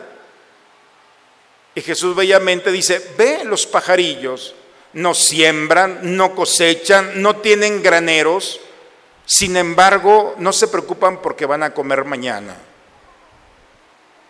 Y 1.75 1.81
Jesús 1.81 2.15
bellamente 2.15 2.71
dice, 2.71 3.13
ve 3.15 3.43
los 3.43 3.67
pajarillos, 3.67 4.55
no 4.93 5.13
siembran, 5.13 5.99
no 6.17 6.33
cosechan, 6.33 7.21
no 7.21 7.35
tienen 7.35 7.83
graneros, 7.83 8.59
sin 9.27 9.57
embargo 9.57 10.33
no 10.39 10.53
se 10.53 10.69
preocupan 10.69 11.21
porque 11.21 11.45
van 11.45 11.61
a 11.61 11.75
comer 11.75 12.03
mañana. 12.03 12.57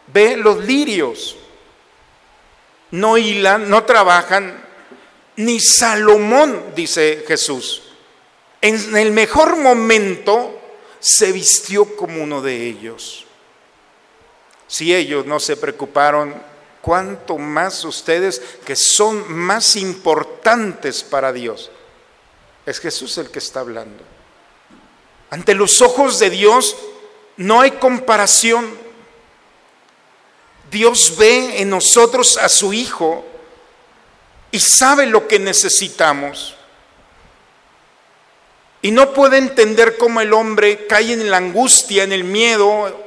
Ve 0.08 0.36
los 0.36 0.66
lirios, 0.66 1.38
no 2.92 3.18
hilan, 3.18 3.70
no 3.70 3.84
trabajan, 3.84 4.64
ni 5.36 5.60
Salomón, 5.60 6.74
dice 6.76 7.24
Jesús, 7.28 7.84
en 8.62 8.96
el 8.98 9.12
mejor 9.12 9.58
momento 9.58 10.60
se 11.00 11.32
vistió 11.32 11.96
como 11.96 12.22
uno 12.24 12.42
de 12.42 12.68
ellos. 12.68 13.26
Si 14.68 14.94
ellos 14.94 15.26
no 15.26 15.40
se 15.40 15.58
preocuparon, 15.58 16.36
cuánto 16.82 17.38
más 17.38 17.84
ustedes 17.86 18.42
que 18.66 18.76
son 18.76 19.32
más 19.32 19.76
importantes 19.76 21.04
para 21.04 21.32
Dios. 21.32 21.72
Es 22.66 22.80
Jesús 22.80 23.18
el 23.18 23.30
que 23.30 23.40
está 23.40 23.62
hablando. 23.62 24.04
Ante 25.30 25.54
los 25.54 25.82
ojos 25.82 26.20
de 26.20 26.30
Dios 26.30 26.76
no 27.38 27.62
hay 27.62 27.72
comparación. 27.72 28.89
Dios 30.70 31.16
ve 31.18 31.62
en 31.62 31.70
nosotros 31.70 32.38
a 32.38 32.50
su 32.50 32.74
Hijo 32.74 33.26
y 34.52 34.60
sabe 34.60 35.06
lo 35.06 35.28
que 35.28 35.40
necesitamos. 35.40 36.56
Y 38.82 38.92
no 38.92 39.14
puede 39.14 39.38
entender 39.38 39.98
cómo 39.98 40.22
el 40.22 40.34
hombre 40.34 40.88
cae 40.88 41.14
en 41.14 41.30
la 41.30 41.38
angustia, 41.38 42.04
en 42.04 42.14
el 42.14 42.24
miedo, 42.24 43.06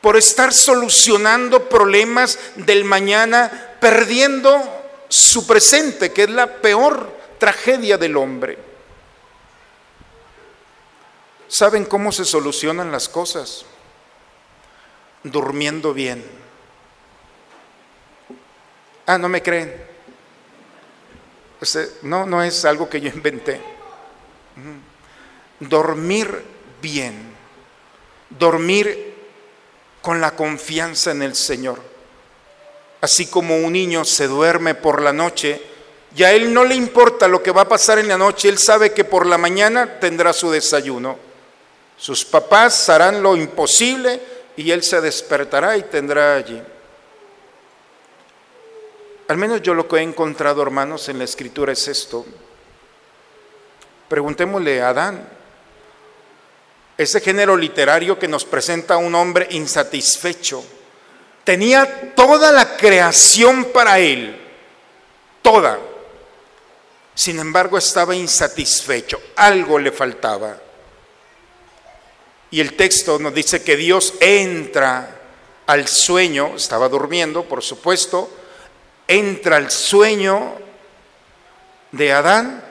por 0.00 0.16
estar 0.16 0.52
solucionando 0.52 1.68
problemas 1.68 2.38
del 2.56 2.84
mañana, 2.84 3.76
perdiendo 3.80 4.62
su 5.08 5.46
presente, 5.46 6.12
que 6.12 6.24
es 6.24 6.30
la 6.30 6.46
peor 6.58 7.16
tragedia 7.38 7.96
del 7.96 8.16
hombre. 8.16 8.58
¿Saben 11.48 11.84
cómo 11.84 12.12
se 12.12 12.24
solucionan 12.24 12.92
las 12.92 13.08
cosas? 13.08 13.64
Durmiendo 15.26 15.92
bien. 15.92 16.24
Ah, 19.06 19.18
¿no 19.18 19.28
me 19.28 19.42
creen? 19.42 19.74
No, 22.02 22.26
no 22.26 22.44
es 22.44 22.64
algo 22.64 22.88
que 22.88 23.00
yo 23.00 23.08
inventé. 23.14 23.60
Dormir 25.58 26.44
bien. 26.80 27.34
Dormir 28.30 29.14
con 30.00 30.20
la 30.20 30.36
confianza 30.36 31.10
en 31.10 31.22
el 31.22 31.34
Señor. 31.34 31.80
Así 33.00 33.26
como 33.26 33.56
un 33.56 33.72
niño 33.72 34.04
se 34.04 34.28
duerme 34.28 34.76
por 34.76 35.02
la 35.02 35.12
noche, 35.12 35.60
y 36.16 36.22
a 36.22 36.32
él 36.32 36.54
no 36.54 36.64
le 36.64 36.76
importa 36.76 37.26
lo 37.26 37.42
que 37.42 37.50
va 37.50 37.62
a 37.62 37.68
pasar 37.68 37.98
en 37.98 38.06
la 38.06 38.16
noche, 38.16 38.48
él 38.48 38.58
sabe 38.58 38.92
que 38.92 39.04
por 39.04 39.26
la 39.26 39.38
mañana 39.38 39.98
tendrá 39.98 40.32
su 40.32 40.52
desayuno. 40.52 41.18
Sus 41.96 42.24
papás 42.24 42.88
harán 42.88 43.22
lo 43.22 43.36
imposible 43.36 44.35
y 44.56 44.70
él 44.70 44.82
se 44.82 45.00
despertará 45.00 45.76
y 45.76 45.82
tendrá 45.82 46.34
allí. 46.34 46.62
Al 49.28 49.36
menos 49.36 49.60
yo 49.60 49.74
lo 49.74 49.88
que 49.88 49.96
he 49.96 50.02
encontrado, 50.02 50.62
hermanos, 50.62 51.08
en 51.08 51.18
la 51.18 51.24
escritura 51.24 51.72
es 51.72 51.88
esto. 51.88 52.24
Preguntémosle 54.08 54.80
a 54.80 54.88
Adán, 54.90 55.28
ese 56.96 57.20
género 57.20 57.56
literario 57.56 58.18
que 58.18 58.28
nos 58.28 58.44
presenta 58.44 58.96
un 58.96 59.14
hombre 59.14 59.48
insatisfecho. 59.50 60.64
Tenía 61.44 62.14
toda 62.14 62.52
la 62.52 62.76
creación 62.76 63.66
para 63.66 63.98
él, 63.98 64.36
toda. 65.42 65.78
Sin 67.14 67.38
embargo, 67.38 67.78
estaba 67.78 68.14
insatisfecho, 68.14 69.20
algo 69.36 69.78
le 69.78 69.92
faltaba. 69.92 70.65
Y 72.50 72.60
el 72.60 72.74
texto 72.74 73.18
nos 73.18 73.34
dice 73.34 73.62
que 73.62 73.76
Dios 73.76 74.14
entra 74.20 75.20
al 75.66 75.88
sueño, 75.88 76.54
estaba 76.56 76.88
durmiendo, 76.88 77.44
por 77.44 77.62
supuesto, 77.62 78.30
entra 79.08 79.56
al 79.56 79.70
sueño 79.70 80.54
de 81.92 82.12
Adán 82.12 82.64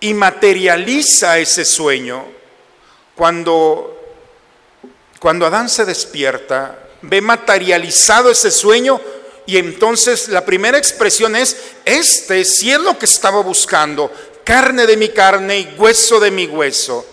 y 0.00 0.14
materializa 0.14 1.38
ese 1.38 1.64
sueño 1.64 2.24
cuando, 3.16 4.00
cuando 5.18 5.46
Adán 5.46 5.68
se 5.68 5.84
despierta, 5.84 6.78
ve 7.02 7.20
materializado 7.20 8.30
ese 8.30 8.50
sueño 8.50 9.00
y 9.46 9.56
entonces 9.56 10.28
la 10.28 10.44
primera 10.44 10.78
expresión 10.78 11.34
es, 11.34 11.56
este 11.84 12.44
sí 12.44 12.70
es 12.70 12.80
lo 12.80 12.98
que 12.98 13.06
estaba 13.06 13.42
buscando, 13.42 14.12
carne 14.44 14.86
de 14.86 14.96
mi 14.96 15.08
carne 15.08 15.58
y 15.58 15.74
hueso 15.78 16.20
de 16.20 16.30
mi 16.30 16.46
hueso. 16.46 17.04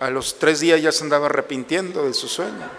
A 0.00 0.10
los 0.10 0.38
tres 0.38 0.60
días 0.60 0.82
ya 0.82 0.92
se 0.92 1.04
andaba 1.04 1.26
arrepintiendo 1.26 2.06
de 2.06 2.14
su 2.14 2.28
sueño. 2.28 2.70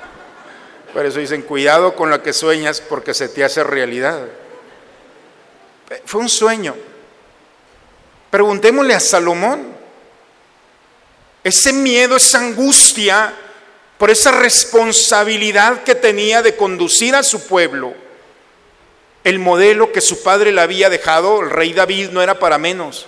Por 0.94 1.06
eso 1.06 1.20
dicen, 1.20 1.42
cuidado 1.42 1.96
con 1.96 2.10
lo 2.10 2.22
que 2.22 2.34
sueñas 2.34 2.82
porque 2.82 3.14
se 3.14 3.30
te 3.30 3.44
hace 3.44 3.64
realidad. 3.64 4.28
Fue 6.06 6.22
un 6.22 6.30
sueño. 6.30 6.76
Preguntémosle 8.30 8.94
a 8.94 9.00
Salomón 9.00 9.76
ese 11.44 11.72
miedo, 11.72 12.18
esa 12.18 12.40
angustia 12.40 13.34
por 13.98 14.12
esa 14.12 14.32
responsabilidad 14.32 15.84
que 15.84 15.96
tenía 15.96 16.42
de 16.42 16.56
conducir 16.56 17.16
a 17.16 17.24
su 17.24 17.48
pueblo. 17.48 17.94
El 19.24 19.40
modelo 19.40 19.92
que 19.92 20.02
su 20.02 20.22
padre 20.24 20.52
le 20.52 20.62
había 20.62 20.90
dejado, 20.90 21.42
el 21.42 21.50
rey 21.50 21.74
David, 21.74 22.10
no 22.12 22.22
era 22.22 22.38
para 22.38 22.58
menos. 22.58 23.08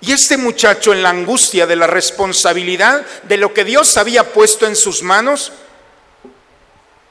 Y 0.00 0.12
este 0.12 0.36
muchacho 0.36 0.92
en 0.92 1.02
la 1.02 1.10
angustia 1.10 1.66
de 1.66 1.76
la 1.76 1.86
responsabilidad 1.86 3.04
de 3.22 3.36
lo 3.36 3.54
que 3.54 3.64
Dios 3.64 3.96
había 3.96 4.32
puesto 4.32 4.66
en 4.66 4.76
sus 4.76 5.02
manos, 5.02 5.52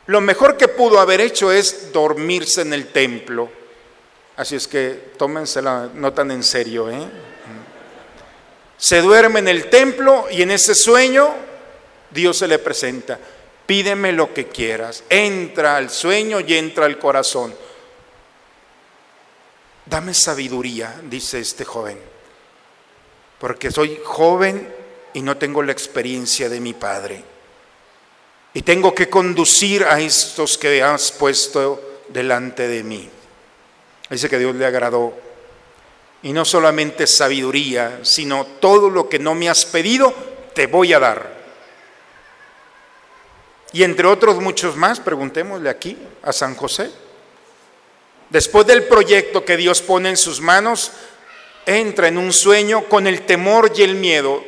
lo 0.08 0.22
mejor 0.22 0.56
que 0.56 0.68
pudo 0.68 1.00
haber 1.00 1.20
hecho 1.20 1.52
es 1.52 1.92
dormirse 1.92 2.62
en 2.62 2.74
el 2.74 2.88
templo. 2.88 3.50
Así 4.38 4.56
es 4.56 4.68
que 4.68 5.14
tómensela 5.18 5.90
no 5.94 6.14
tan 6.14 6.30
en 6.32 6.44
serio, 6.44 6.90
¿eh? 6.90 7.08
Se 8.78 9.02
duerme 9.02 9.40
en 9.40 9.48
el 9.48 9.70
templo 9.70 10.28
y 10.30 10.42
en 10.42 10.52
ese 10.52 10.76
sueño 10.76 11.34
Dios 12.12 12.38
se 12.38 12.48
le 12.48 12.60
presenta. 12.60 13.18
Pídeme 13.66 14.12
lo 14.12 14.34
que 14.34 14.48
quieras. 14.48 15.04
Entra 15.10 15.78
al 15.78 15.90
sueño 15.90 16.40
y 16.40 16.56
entra 16.56 16.86
al 16.86 17.00
corazón. 17.00 17.56
Dame 19.86 20.14
sabiduría, 20.14 21.00
dice 21.04 21.40
este 21.40 21.64
joven, 21.64 22.00
porque 23.40 23.72
soy 23.72 24.00
joven 24.04 24.74
y 25.14 25.22
no 25.22 25.38
tengo 25.38 25.64
la 25.64 25.72
experiencia 25.72 26.50
de 26.50 26.60
mi 26.60 26.74
padre. 26.74 27.24
Y 28.54 28.62
tengo 28.62 28.96
que 28.96 29.10
conducir 29.10 29.84
a 29.84 30.00
estos 30.00 30.58
que 30.58 30.82
has 30.82 31.12
puesto 31.12 32.02
delante 32.10 32.68
de 32.68 32.84
mí. 32.84 33.10
Dice 34.10 34.30
que 34.30 34.40
Dios 34.40 34.56
le 34.56 34.66
agradó. 34.66 35.14
Y 36.24 36.32
no 36.32 36.46
solamente 36.46 37.06
sabiduría, 37.06 38.00
sino 38.04 38.46
todo 38.46 38.90
lo 38.90 39.10
que 39.10 39.20
no 39.20 39.36
me 39.36 39.50
has 39.50 39.66
pedido, 39.66 40.14
te 40.54 40.68
voy 40.68 40.94
a 40.94 41.00
dar. 41.00 41.36
Y 43.74 43.84
entre 43.84 44.08
otros 44.08 44.40
muchos 44.40 44.76
más, 44.76 45.00
preguntémosle 45.00 45.70
aquí 45.70 45.98
a 46.24 46.32
San 46.32 46.56
José. 46.56 46.90
Después 48.30 48.66
del 48.66 48.86
proyecto 48.86 49.44
que 49.44 49.58
Dios 49.58 49.82
pone 49.82 50.10
en 50.10 50.18
sus 50.18 50.40
manos, 50.40 50.92
entra 51.66 52.08
en 52.08 52.18
un 52.18 52.32
sueño 52.34 52.86
con 52.86 53.08
el 53.08 53.26
temor 53.26 53.72
y 53.76 53.84
el 53.84 53.96
miedo. 53.96 54.44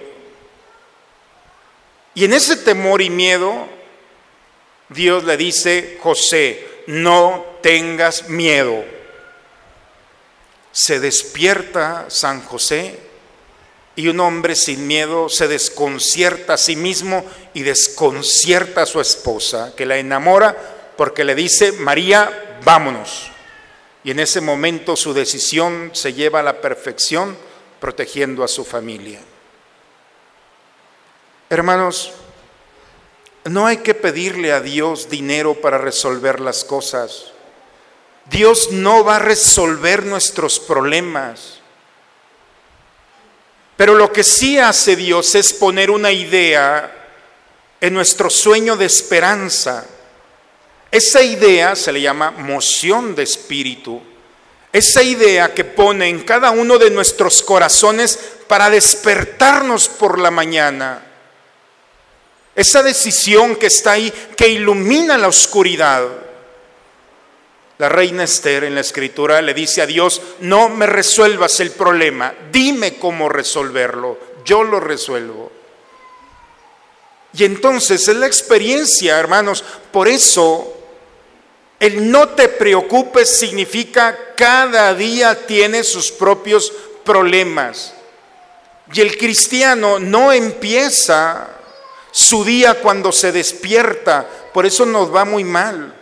Y 2.13 2.25
en 2.25 2.33
ese 2.33 2.57
temor 2.57 3.01
y 3.01 3.09
miedo, 3.09 3.67
Dios 4.89 5.23
le 5.23 5.37
dice, 5.37 5.97
José, 6.01 6.65
no 6.87 7.45
tengas 7.61 8.29
miedo. 8.29 8.83
Se 10.71 10.99
despierta 10.99 12.05
San 12.09 12.41
José 12.43 12.99
y 13.95 14.07
un 14.07 14.19
hombre 14.19 14.55
sin 14.55 14.85
miedo 14.85 15.27
se 15.27 15.47
desconcierta 15.47 16.53
a 16.53 16.57
sí 16.57 16.75
mismo 16.75 17.25
y 17.55 17.63
desconcierta 17.63 18.83
a 18.83 18.85
su 18.85 19.01
esposa, 19.01 19.73
que 19.75 19.87
la 19.87 19.97
enamora 19.97 20.55
porque 20.95 21.23
le 21.23 21.35
dice, 21.35 21.71
María, 21.71 22.59
vámonos. 22.63 23.31
Y 24.07 24.11
en 24.11 24.21
ese 24.21 24.39
momento 24.39 24.95
su 24.95 25.13
decisión 25.13 25.91
se 25.91 26.13
lleva 26.13 26.39
a 26.39 26.43
la 26.43 26.61
perfección 26.61 27.37
protegiendo 27.81 28.41
a 28.41 28.47
su 28.47 28.63
familia. 28.63 29.19
Hermanos, 31.49 32.13
no 33.43 33.67
hay 33.67 33.79
que 33.79 33.93
pedirle 33.93 34.53
a 34.53 34.61
Dios 34.61 35.09
dinero 35.09 35.55
para 35.55 35.77
resolver 35.77 36.39
las 36.39 36.63
cosas. 36.63 37.33
Dios 38.29 38.71
no 38.71 39.03
va 39.03 39.17
a 39.17 39.19
resolver 39.19 40.05
nuestros 40.05 40.57
problemas. 40.57 41.59
Pero 43.75 43.93
lo 43.93 44.13
que 44.13 44.23
sí 44.23 44.57
hace 44.57 44.95
Dios 44.95 45.35
es 45.35 45.51
poner 45.51 45.91
una 45.91 46.13
idea 46.13 47.09
en 47.81 47.93
nuestro 47.93 48.29
sueño 48.29 48.77
de 48.77 48.85
esperanza. 48.85 49.85
Esa 50.97 51.21
idea 51.21 51.75
se 51.75 51.91
le 51.91 52.01
llama 52.01 52.31
moción 52.31 53.13
de 53.13 53.21
espíritu. 53.21 54.01
Esa 54.73 55.03
idea 55.03 55.53
que 55.53 55.63
pone 55.63 56.09
en 56.09 56.23
cada 56.23 56.49
uno 56.49 56.79
de 56.79 56.89
nuestros 56.89 57.43
corazones 57.43 58.17
para 58.47 58.71
despertarnos 58.71 59.89
por 59.89 60.17
la 60.17 60.31
mañana. 60.31 61.03
Esa 62.55 62.81
decisión 62.81 63.57
que 63.57 63.67
está 63.67 63.91
ahí, 63.91 64.11
que 64.35 64.47
ilumina 64.47 65.19
la 65.19 65.27
oscuridad. 65.27 66.03
La 67.77 67.89
reina 67.89 68.23
Esther 68.23 68.63
en 68.63 68.73
la 68.73 68.81
escritura 68.81 69.39
le 69.43 69.53
dice 69.53 69.83
a 69.83 69.85
Dios, 69.85 70.19
no 70.39 70.67
me 70.67 70.87
resuelvas 70.87 71.59
el 71.59 71.69
problema, 71.69 72.33
dime 72.51 72.97
cómo 72.97 73.29
resolverlo, 73.29 74.17
yo 74.43 74.63
lo 74.63 74.79
resuelvo. 74.79 75.51
Y 77.33 77.43
entonces 77.43 78.07
es 78.07 78.15
la 78.15 78.25
experiencia, 78.25 79.19
hermanos, 79.19 79.63
por 79.91 80.07
eso 80.07 80.73
el 81.79 82.09
no 82.11 82.29
te 82.29 82.49
preocupes 82.49 83.37
significa 83.37 84.17
cada 84.35 84.93
día 84.95 85.45
tiene 85.45 85.83
sus 85.83 86.11
propios 86.11 86.73
problemas. 87.03 87.93
Y 88.93 89.01
el 89.01 89.17
cristiano 89.17 89.99
no 89.99 90.31
empieza 90.31 91.49
su 92.11 92.43
día 92.43 92.75
cuando 92.75 93.11
se 93.11 93.31
despierta, 93.31 94.27
por 94.53 94.65
eso 94.65 94.85
nos 94.85 95.13
va 95.13 95.23
muy 95.25 95.43
mal. 95.43 95.93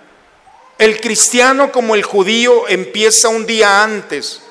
El 0.77 1.01
cristiano 1.01 1.71
como 1.71 1.95
el 1.95 2.03
judío 2.03 2.67
empieza 2.67 3.27
un 3.29 3.45
día 3.45 3.83
antes. 3.83 4.41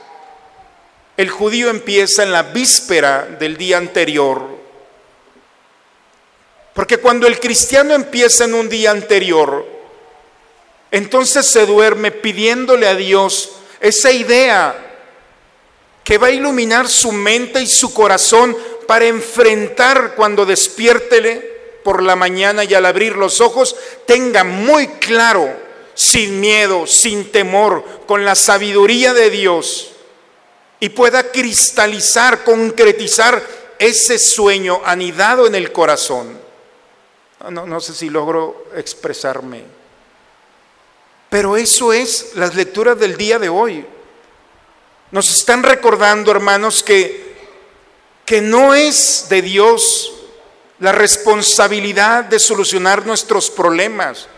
El 1.17 1.31
judío 1.31 1.71
empieza 1.71 2.23
en 2.23 2.33
la 2.33 2.43
víspera 2.43 3.27
del 3.39 3.57
día 3.57 3.79
anterior. 3.79 4.43
Porque 6.75 6.99
cuando 6.99 7.27
el 7.27 7.39
cristiano 7.39 7.95
empieza 7.95 8.45
en 8.45 8.55
un 8.55 8.69
día 8.69 8.91
anterior, 8.91 9.74
entonces 10.95 11.45
se 11.47 11.67
duerme 11.67 12.13
pidiéndole 12.13 12.87
a 12.87 12.95
Dios 12.95 13.51
esa 13.81 14.13
idea 14.13 14.93
que 16.05 16.19
va 16.19 16.29
a 16.29 16.31
iluminar 16.31 16.89
su 16.89 17.11
mente 17.11 17.61
y 17.61 17.67
su 17.67 17.93
corazón 17.93 18.57
para 18.87 19.07
enfrentar 19.07 20.15
cuando 20.15 20.47
despiértele 20.47 21.81
por 21.83 22.01
la 22.01 22.15
mañana 22.15 22.63
y 22.63 22.75
al 22.75 22.87
abrir 22.87 23.17
los 23.17 23.41
ojos, 23.41 23.75
tenga 24.07 24.45
muy 24.45 24.87
claro 24.87 25.53
sin 25.95 26.39
miedo, 26.39 26.87
sin 26.87 27.33
temor, 27.33 27.85
con 28.07 28.25
la 28.25 28.37
sabiduría 28.37 29.13
de 29.15 29.31
Dios 29.31 29.95
y 30.79 30.91
pueda 30.91 31.33
cristalizar, 31.33 32.45
concretizar 32.45 33.43
ese 33.81 34.21
sueño 34.21 34.81
anidado 34.85 35.49
en 35.49 35.57
el 35.57 35.73
corazón. 35.73 36.39
No, 37.51 37.67
no, 37.67 37.81
sé 37.81 37.95
si 37.95 38.11
logro 38.11 38.67
expresarme. 38.77 39.84
Pero 41.35 41.57
eso 41.57 41.93
es 41.93 42.37
las 42.37 42.55
lecturas 42.55 42.97
del 42.97 43.17
día 43.17 43.41
de 43.41 43.49
hoy. 43.49 43.85
Nos 45.11 45.35
están 45.35 45.65
recordando, 45.65 46.31
hermanos, 46.31 46.81
que, 46.85 47.35
que 48.25 48.41
no 48.41 48.73
es 48.73 49.27
de 49.29 49.43
Dios 49.43 50.13
la 50.79 50.93
responsabilidad 50.93 52.23
de 52.23 52.39
solucionar 52.39 53.05
nuestros 53.05 53.51
problemas. 53.51 54.29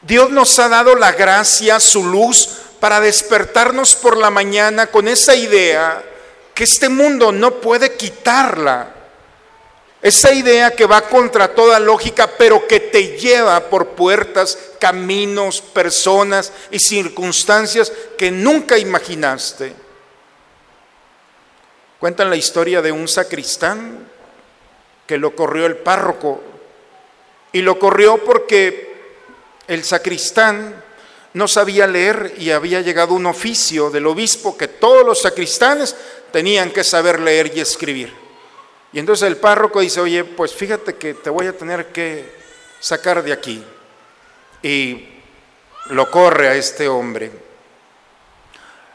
Dios 0.00 0.30
nos 0.30 0.56
ha 0.60 0.68
dado 0.68 0.94
la 0.94 1.10
gracia, 1.10 1.80
su 1.80 2.04
luz, 2.04 2.50
para 2.78 3.00
despertarnos 3.00 3.96
por 3.96 4.16
la 4.16 4.30
mañana 4.30 4.86
con 4.86 5.08
esa 5.08 5.34
idea 5.34 6.04
que 6.54 6.62
este 6.62 6.88
mundo 6.88 7.32
no 7.32 7.56
puede 7.56 7.96
quitarla. 7.96 8.94
Esa 10.00 10.32
idea 10.32 10.70
que 10.70 10.86
va 10.86 11.02
contra 11.02 11.54
toda 11.54 11.80
lógica, 11.80 12.30
pero 12.38 12.66
que 12.68 12.78
te 12.78 13.18
lleva 13.18 13.68
por 13.68 13.88
puertas, 13.88 14.56
caminos, 14.78 15.60
personas 15.60 16.52
y 16.70 16.78
circunstancias 16.78 17.92
que 18.16 18.30
nunca 18.30 18.78
imaginaste. 18.78 19.72
Cuentan 21.98 22.30
la 22.30 22.36
historia 22.36 22.80
de 22.80 22.92
un 22.92 23.08
sacristán 23.08 24.08
que 25.04 25.18
lo 25.18 25.34
corrió 25.34 25.66
el 25.66 25.78
párroco. 25.78 26.42
Y 27.50 27.62
lo 27.62 27.78
corrió 27.78 28.18
porque 28.18 28.94
el 29.66 29.82
sacristán 29.82 30.84
no 31.32 31.48
sabía 31.48 31.88
leer 31.88 32.34
y 32.38 32.50
había 32.50 32.82
llegado 32.82 33.14
un 33.14 33.26
oficio 33.26 33.90
del 33.90 34.06
obispo 34.06 34.56
que 34.56 34.68
todos 34.68 35.04
los 35.04 35.22
sacristanes 35.22 35.96
tenían 36.30 36.70
que 36.70 36.84
saber 36.84 37.20
leer 37.20 37.50
y 37.54 37.60
escribir. 37.60 38.27
Y 38.92 38.98
entonces 38.98 39.28
el 39.28 39.36
párroco 39.36 39.80
dice, 39.80 40.00
oye, 40.00 40.24
pues 40.24 40.54
fíjate 40.54 40.96
que 40.96 41.14
te 41.14 41.30
voy 41.30 41.46
a 41.46 41.52
tener 41.52 41.86
que 41.86 42.32
sacar 42.80 43.22
de 43.22 43.32
aquí. 43.32 43.62
Y 44.62 45.08
lo 45.86 46.10
corre 46.10 46.48
a 46.48 46.54
este 46.54 46.88
hombre. 46.88 47.30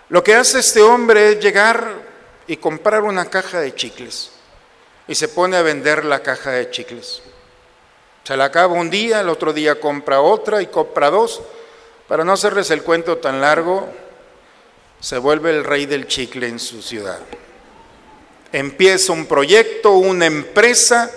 Lo 0.10 0.24
que 0.24 0.36
hace 0.36 0.60
este 0.60 0.82
hombre 0.82 1.34
es 1.34 1.40
llegar 1.40 1.92
y 2.48 2.58
comprar 2.58 3.04
una 3.04 3.30
caja 3.30 3.60
de 3.60 3.74
chicles. 3.74 4.32
Y 5.08 5.16
se 5.16 5.28
pone 5.28 5.58
a 5.58 5.62
vender 5.62 6.06
la 6.06 6.22
caja 6.22 6.52
de 6.52 6.70
chicles. 6.70 7.22
Se 8.24 8.38
la 8.38 8.46
acaba 8.46 8.74
un 8.74 8.90
día, 8.90 9.22
el 9.22 9.30
otro 9.30 9.54
día 9.54 9.80
compra 9.80 10.22
otra 10.22 10.62
y 10.62 10.68
compra 10.68 11.10
dos. 11.10 11.42
Para 12.08 12.24
no 12.24 12.34
hacerles 12.34 12.72
el 12.72 12.84
cuento 12.84 13.18
tan 13.18 13.42
largo, 13.42 13.90
se 15.00 15.18
vuelve 15.18 15.50
el 15.50 15.64
rey 15.64 15.86
del 15.86 16.08
chicle 16.08 16.48
en 16.48 16.60
su 16.60 16.82
ciudad. 16.82 17.20
Empieza 18.54 19.12
un 19.12 19.26
proyecto, 19.26 19.92
una 19.92 20.26
empresa, 20.26 21.12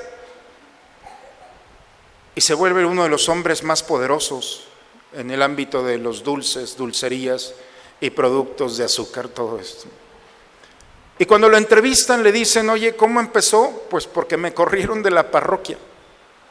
y 2.35 2.41
se 2.43 2.55
vuelve 2.55 2.85
uno 2.85 3.03
de 3.03 3.09
los 3.09 3.29
hombres 3.29 3.63
más 3.63 3.83
poderosos 3.83 4.65
en 5.15 5.31
el 5.31 5.41
ámbito 5.43 5.83
de 5.83 5.97
los 5.97 6.23
dulces, 6.23 6.77
dulcerías 6.77 7.55
y 8.01 8.11
productos 8.11 8.77
de 8.77 8.85
azúcar, 8.85 9.29
todo 9.29 9.59
esto. 9.59 9.87
Y 11.19 11.25
cuando 11.25 11.49
lo 11.49 11.57
entrevistan 11.57 12.23
le 12.23 12.31
dicen, 12.33 12.69
oye, 12.69 12.95
¿cómo 12.95 13.21
empezó? 13.21 13.85
Pues 13.89 14.07
porque 14.07 14.37
me 14.37 14.53
corrieron 14.53 15.03
de 15.03 15.11
la 15.11 15.31
parroquia. 15.31 15.79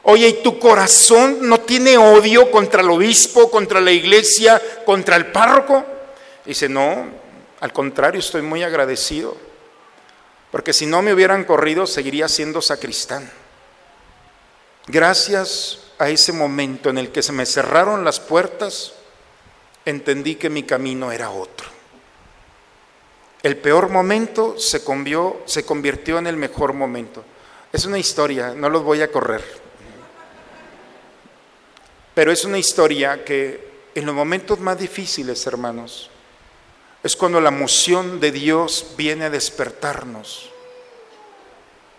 Oye, 0.02 0.28
¿y 0.28 0.44
tu 0.44 0.58
corazón 0.58 1.48
no 1.48 1.60
tiene 1.60 1.98
odio 2.00 2.50
contra 2.50 2.82
el 2.82 2.90
obispo, 2.90 3.52
contra 3.52 3.80
la 3.80 3.92
iglesia, 3.92 4.62
contra 4.86 5.16
el 5.16 5.28
párroco? 5.28 5.86
Dice, 6.44 6.68
no, 6.68 7.06
al 7.60 7.74
contrario, 7.74 8.20
estoy 8.20 8.42
muy 8.42 8.64
agradecido. 8.64 9.38
Porque 10.56 10.72
si 10.72 10.86
no 10.86 11.02
me 11.02 11.14
hubieran 11.14 11.44
corrido, 11.44 11.86
seguiría 11.86 12.30
siendo 12.30 12.62
sacristán. 12.62 13.30
Gracias 14.88 15.80
a 15.98 16.08
ese 16.08 16.32
momento 16.32 16.90
en 16.90 16.98
el 16.98 17.12
que 17.12 17.22
se 17.22 17.34
me 17.34 17.46
cerraron 17.46 18.06
las 18.06 18.22
puertas, 18.22 18.94
entendí 19.84 20.36
que 20.36 20.50
mi 20.50 20.64
camino 20.64 21.12
era 21.12 21.30
otro. 21.30 21.68
El 23.44 23.58
peor 23.58 23.90
momento 23.90 24.58
se, 24.58 24.82
se 25.46 25.66
convirtió 25.66 26.20
en 26.20 26.28
el 26.28 26.38
mejor 26.38 26.72
momento. 26.72 27.26
Es 27.74 27.84
una 27.84 28.00
historia, 28.00 28.54
no 28.56 28.70
los 28.70 28.82
voy 28.82 29.02
a 29.02 29.12
correr. 29.12 29.44
Pero 32.14 32.32
es 32.32 32.46
una 32.46 32.60
historia 32.60 33.26
que 33.26 33.90
en 33.94 34.06
los 34.06 34.16
momentos 34.16 34.58
más 34.62 34.80
difíciles, 34.80 35.46
hermanos, 35.48 36.10
es 37.06 37.16
cuando 37.16 37.40
la 37.40 37.52
moción 37.52 38.20
de 38.20 38.32
Dios 38.32 38.88
viene 38.98 39.26
a 39.26 39.30
despertarnos. 39.30 40.50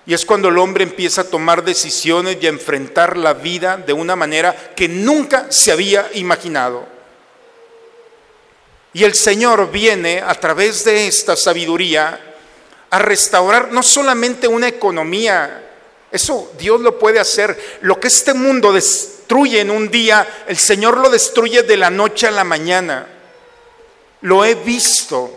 Y 0.05 0.15
es 0.15 0.27
cuando 0.27 0.49
el 0.49 0.59
hombre 0.59 0.83
empieza 0.83 1.21
a 1.21 1.31
tomar 1.31 1.65
decisiones 1.65 2.39
y 2.41 2.47
a 2.47 2.49
enfrentar 2.49 3.17
la 3.17 3.33
vida 3.33 3.77
de 3.77 3.93
una 3.93 4.17
manera 4.17 4.73
que 4.75 4.89
nunca 4.89 5.47
se 5.53 5.71
había 5.71 6.11
imaginado. 6.15 6.89
Y 8.95 9.05
el 9.05 9.15
Señor 9.15 9.71
viene 9.71 10.23
a 10.27 10.35
través 10.35 10.85
de 10.85 11.07
esta 11.07 11.37
sabiduría 11.37 12.35
a 12.91 12.99
restaurar 12.99 13.71
no 13.71 13.85
solamente 13.85 14.49
una 14.49 14.67
economía, 14.67 15.71
eso 16.11 16.51
Dios 16.59 16.81
lo 16.81 16.99
puede 16.99 17.21
hacer, 17.21 17.57
lo 17.83 18.01
que 18.01 18.09
este 18.09 18.35
mundo 18.35 18.73
destruye 18.73 19.61
en 19.61 19.71
un 19.71 19.89
día, 19.89 20.27
el 20.49 20.57
Señor 20.57 20.97
lo 20.97 21.11
destruye 21.11 21.63
de 21.63 21.77
la 21.77 21.91
noche 21.91 22.27
a 22.27 22.33
la 22.33 22.43
mañana. 22.43 23.13
Lo 24.27 24.45
he 24.45 24.57
visto 24.57 25.31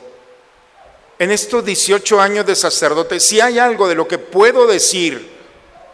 en 1.19 1.30
estos 1.30 1.63
18 1.63 2.19
años 2.19 2.43
de 2.47 2.56
sacerdote, 2.56 3.19
si 3.19 3.39
hay 3.39 3.60
algo 3.60 3.88
de 3.88 3.93
lo 3.93 4.08
que 4.08 4.17
puedo 4.17 4.65
decir, 4.65 5.30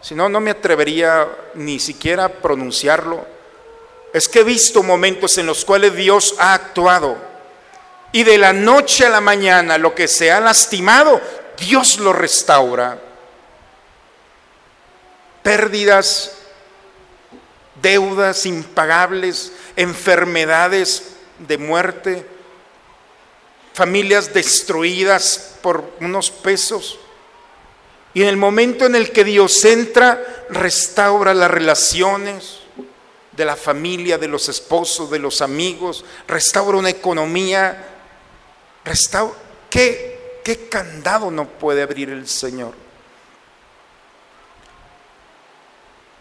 si 0.00 0.14
no, 0.14 0.30
no 0.30 0.40
me 0.40 0.52
atrevería 0.52 1.28
ni 1.56 1.78
siquiera 1.78 2.24
a 2.24 2.28
pronunciarlo, 2.30 3.26
es 4.14 4.26
que 4.30 4.40
he 4.40 4.44
visto 4.44 4.82
momentos 4.82 5.36
en 5.36 5.44
los 5.44 5.62
cuales 5.66 5.94
Dios 5.94 6.36
ha 6.38 6.54
actuado 6.54 7.18
y 8.12 8.24
de 8.24 8.38
la 8.38 8.54
noche 8.54 9.04
a 9.04 9.10
la 9.10 9.20
mañana 9.20 9.76
lo 9.76 9.94
que 9.94 10.08
se 10.08 10.32
ha 10.32 10.40
lastimado, 10.40 11.20
Dios 11.58 11.98
lo 11.98 12.14
restaura. 12.14 12.98
Pérdidas, 15.42 16.32
deudas 17.74 18.46
impagables, 18.46 19.52
enfermedades 19.76 21.10
de 21.40 21.58
muerte 21.58 22.35
familias 23.76 24.32
destruidas 24.32 25.58
por 25.60 25.84
unos 26.00 26.30
pesos. 26.30 26.98
Y 28.14 28.22
en 28.22 28.28
el 28.28 28.38
momento 28.38 28.86
en 28.86 28.94
el 28.94 29.12
que 29.12 29.22
Dios 29.22 29.62
entra, 29.66 30.46
restaura 30.48 31.34
las 31.34 31.50
relaciones 31.50 32.60
de 33.32 33.44
la 33.44 33.54
familia, 33.54 34.16
de 34.16 34.28
los 34.28 34.48
esposos, 34.48 35.10
de 35.10 35.18
los 35.18 35.42
amigos, 35.42 36.06
restaura 36.26 36.78
una 36.78 36.88
economía, 36.88 37.86
restaura... 38.82 39.34
¿Qué, 39.68 40.40
qué 40.42 40.70
candado 40.70 41.30
no 41.30 41.46
puede 41.46 41.82
abrir 41.82 42.08
el 42.08 42.26
Señor? 42.26 42.72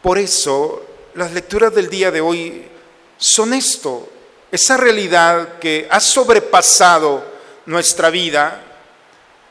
Por 0.01 0.17
eso, 0.17 0.85
las 1.13 1.31
lecturas 1.31 1.73
del 1.73 1.89
día 1.89 2.11
de 2.11 2.19
hoy 2.19 2.67
son 3.15 3.53
esto, 3.53 4.09
esa 4.51 4.75
realidad 4.75 5.57
que 5.59 5.87
ha 5.89 6.01
sobrepasado 6.01 7.34
nuestra 7.65 8.09
vida, 8.09 8.61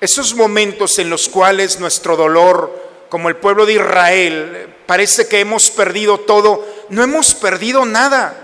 esos 0.00 0.34
momentos 0.34 0.98
en 0.98 1.10
los 1.10 1.28
cuales 1.28 1.80
nuestro 1.80 2.16
dolor, 2.16 3.06
como 3.08 3.28
el 3.28 3.36
pueblo 3.36 3.64
de 3.64 3.74
Israel, 3.74 4.68
parece 4.86 5.26
que 5.28 5.40
hemos 5.40 5.70
perdido 5.70 6.18
todo, 6.20 6.66
no 6.90 7.02
hemos 7.02 7.34
perdido 7.34 7.84
nada. 7.84 8.40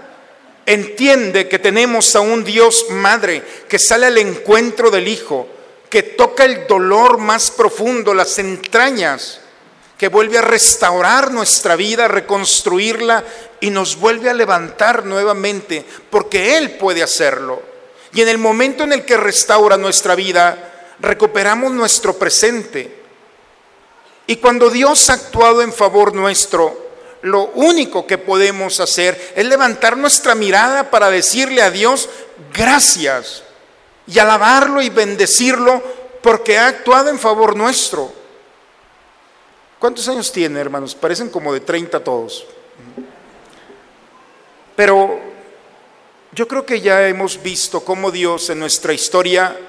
Entiende 0.66 1.48
que 1.48 1.58
tenemos 1.58 2.14
a 2.16 2.20
un 2.20 2.44
Dios 2.44 2.86
madre 2.90 3.42
que 3.68 3.78
sale 3.78 4.06
al 4.06 4.18
encuentro 4.18 4.90
del 4.90 5.08
Hijo, 5.08 5.48
que 5.90 6.02
toca 6.02 6.44
el 6.44 6.66
dolor 6.66 7.18
más 7.18 7.50
profundo, 7.50 8.14
las 8.14 8.38
entrañas, 8.38 9.40
que 9.98 10.08
vuelve 10.08 10.38
a 10.38 10.42
restaurar 10.42 11.30
nuestra 11.30 11.76
vida, 11.76 12.08
reconstruirla 12.08 13.22
y 13.60 13.68
nos 13.68 13.96
vuelve 13.96 14.30
a 14.30 14.34
levantar 14.34 15.04
nuevamente, 15.04 15.84
porque 16.08 16.56
Él 16.56 16.70
puede 16.78 17.02
hacerlo. 17.02 17.69
Y 18.12 18.22
en 18.22 18.28
el 18.28 18.38
momento 18.38 18.84
en 18.84 18.92
el 18.92 19.04
que 19.04 19.16
restaura 19.16 19.76
nuestra 19.76 20.14
vida, 20.14 20.94
recuperamos 21.00 21.72
nuestro 21.72 22.18
presente. 22.18 23.00
Y 24.26 24.36
cuando 24.36 24.70
Dios 24.70 25.10
ha 25.10 25.14
actuado 25.14 25.62
en 25.62 25.72
favor 25.72 26.14
nuestro, 26.14 26.90
lo 27.22 27.50
único 27.54 28.06
que 28.06 28.18
podemos 28.18 28.80
hacer 28.80 29.32
es 29.36 29.44
levantar 29.44 29.96
nuestra 29.96 30.34
mirada 30.34 30.90
para 30.90 31.10
decirle 31.10 31.62
a 31.62 31.70
Dios 31.70 32.08
gracias 32.52 33.42
y 34.06 34.18
alabarlo 34.18 34.80
y 34.82 34.88
bendecirlo 34.88 35.82
porque 36.22 36.58
ha 36.58 36.68
actuado 36.68 37.10
en 37.10 37.18
favor 37.18 37.56
nuestro. 37.56 38.12
¿Cuántos 39.78 40.08
años 40.08 40.30
tiene, 40.32 40.60
hermanos? 40.60 40.94
Parecen 40.94 41.30
como 41.30 41.52
de 41.52 41.60
30 41.60 42.02
todos. 42.04 42.46
Pero 44.76 45.29
yo 46.40 46.48
creo 46.48 46.64
que 46.64 46.80
ya 46.80 47.06
hemos 47.06 47.42
visto 47.42 47.84
cómo 47.84 48.10
Dios 48.10 48.48
en 48.48 48.60
nuestra 48.60 48.94
historia 48.94 49.60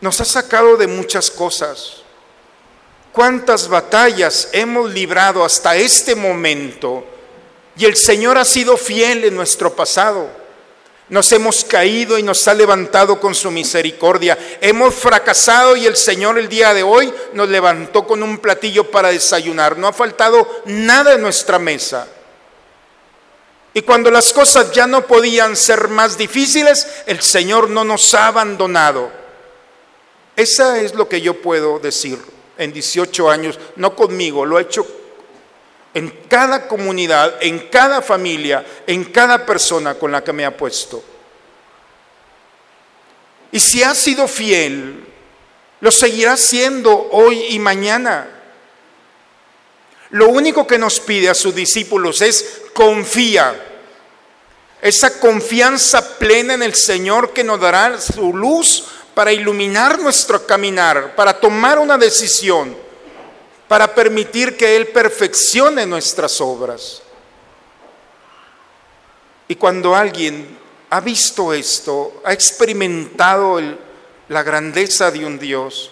nos 0.00 0.20
ha 0.20 0.24
sacado 0.24 0.76
de 0.76 0.86
muchas 0.86 1.28
cosas. 1.28 2.02
Cuántas 3.10 3.66
batallas 3.66 4.48
hemos 4.52 4.92
librado 4.92 5.44
hasta 5.44 5.74
este 5.74 6.14
momento 6.14 7.04
y 7.76 7.84
el 7.84 7.96
Señor 7.96 8.38
ha 8.38 8.44
sido 8.44 8.76
fiel 8.76 9.24
en 9.24 9.34
nuestro 9.34 9.74
pasado. 9.74 10.30
Nos 11.08 11.32
hemos 11.32 11.64
caído 11.64 12.16
y 12.16 12.22
nos 12.22 12.46
ha 12.46 12.54
levantado 12.54 13.18
con 13.18 13.34
su 13.34 13.50
misericordia. 13.50 14.38
Hemos 14.60 14.94
fracasado 14.94 15.74
y 15.74 15.84
el 15.84 15.96
Señor 15.96 16.38
el 16.38 16.48
día 16.48 16.72
de 16.72 16.84
hoy 16.84 17.12
nos 17.32 17.48
levantó 17.48 18.06
con 18.06 18.22
un 18.22 18.38
platillo 18.38 18.88
para 18.88 19.08
desayunar. 19.08 19.76
No 19.76 19.88
ha 19.88 19.92
faltado 19.92 20.62
nada 20.66 21.14
en 21.14 21.22
nuestra 21.22 21.58
mesa. 21.58 22.06
Y 23.74 23.82
cuando 23.82 24.08
las 24.10 24.32
cosas 24.32 24.70
ya 24.72 24.86
no 24.86 25.04
podían 25.04 25.56
ser 25.56 25.88
más 25.88 26.16
difíciles, 26.16 26.86
el 27.06 27.20
Señor 27.20 27.68
no 27.68 27.84
nos 27.84 28.14
ha 28.14 28.28
abandonado. 28.28 29.10
Esa 30.36 30.80
es 30.80 30.94
lo 30.94 31.08
que 31.08 31.20
yo 31.20 31.42
puedo 31.42 31.80
decir 31.80 32.18
en 32.56 32.72
18 32.72 33.28
años, 33.28 33.58
no 33.74 33.96
conmigo, 33.96 34.46
lo 34.46 34.58
he 34.60 34.62
hecho 34.62 34.86
en 35.92 36.08
cada 36.28 36.68
comunidad, 36.68 37.36
en 37.40 37.68
cada 37.68 38.00
familia, 38.00 38.64
en 38.86 39.04
cada 39.06 39.44
persona 39.44 39.94
con 39.94 40.12
la 40.12 40.22
que 40.22 40.32
me 40.32 40.44
ha 40.44 40.56
puesto. 40.56 41.02
Y 43.52 43.60
si 43.60 43.82
ha 43.82 43.94
sido 43.94 44.26
fiel, 44.26 45.04
lo 45.80 45.90
seguirá 45.90 46.36
siendo 46.36 47.08
hoy 47.12 47.46
y 47.50 47.58
mañana. 47.60 48.28
Lo 50.10 50.28
único 50.28 50.66
que 50.66 50.78
nos 50.78 50.98
pide 50.98 51.28
a 51.28 51.34
sus 51.34 51.54
discípulos 51.54 52.20
es 52.22 52.62
confía. 52.74 53.70
Esa 54.82 55.18
confianza 55.18 56.18
plena 56.18 56.52
en 56.52 56.62
el 56.62 56.74
Señor 56.74 57.32
que 57.32 57.42
nos 57.42 57.58
dará 57.58 57.98
su 57.98 58.36
luz 58.36 58.84
para 59.14 59.32
iluminar 59.32 59.98
nuestro 59.98 60.46
caminar, 60.46 61.14
para 61.14 61.40
tomar 61.40 61.78
una 61.78 61.96
decisión, 61.96 62.76
para 63.66 63.94
permitir 63.94 64.58
que 64.58 64.76
Él 64.76 64.88
perfeccione 64.88 65.86
nuestras 65.86 66.38
obras. 66.42 67.00
Y 69.48 69.54
cuando 69.54 69.94
alguien 69.94 70.58
ha 70.90 71.00
visto 71.00 71.52
esto, 71.54 72.20
ha 72.24 72.32
experimentado 72.32 73.60
la 74.28 74.42
grandeza 74.42 75.10
de 75.10 75.24
un 75.24 75.38
Dios, 75.38 75.90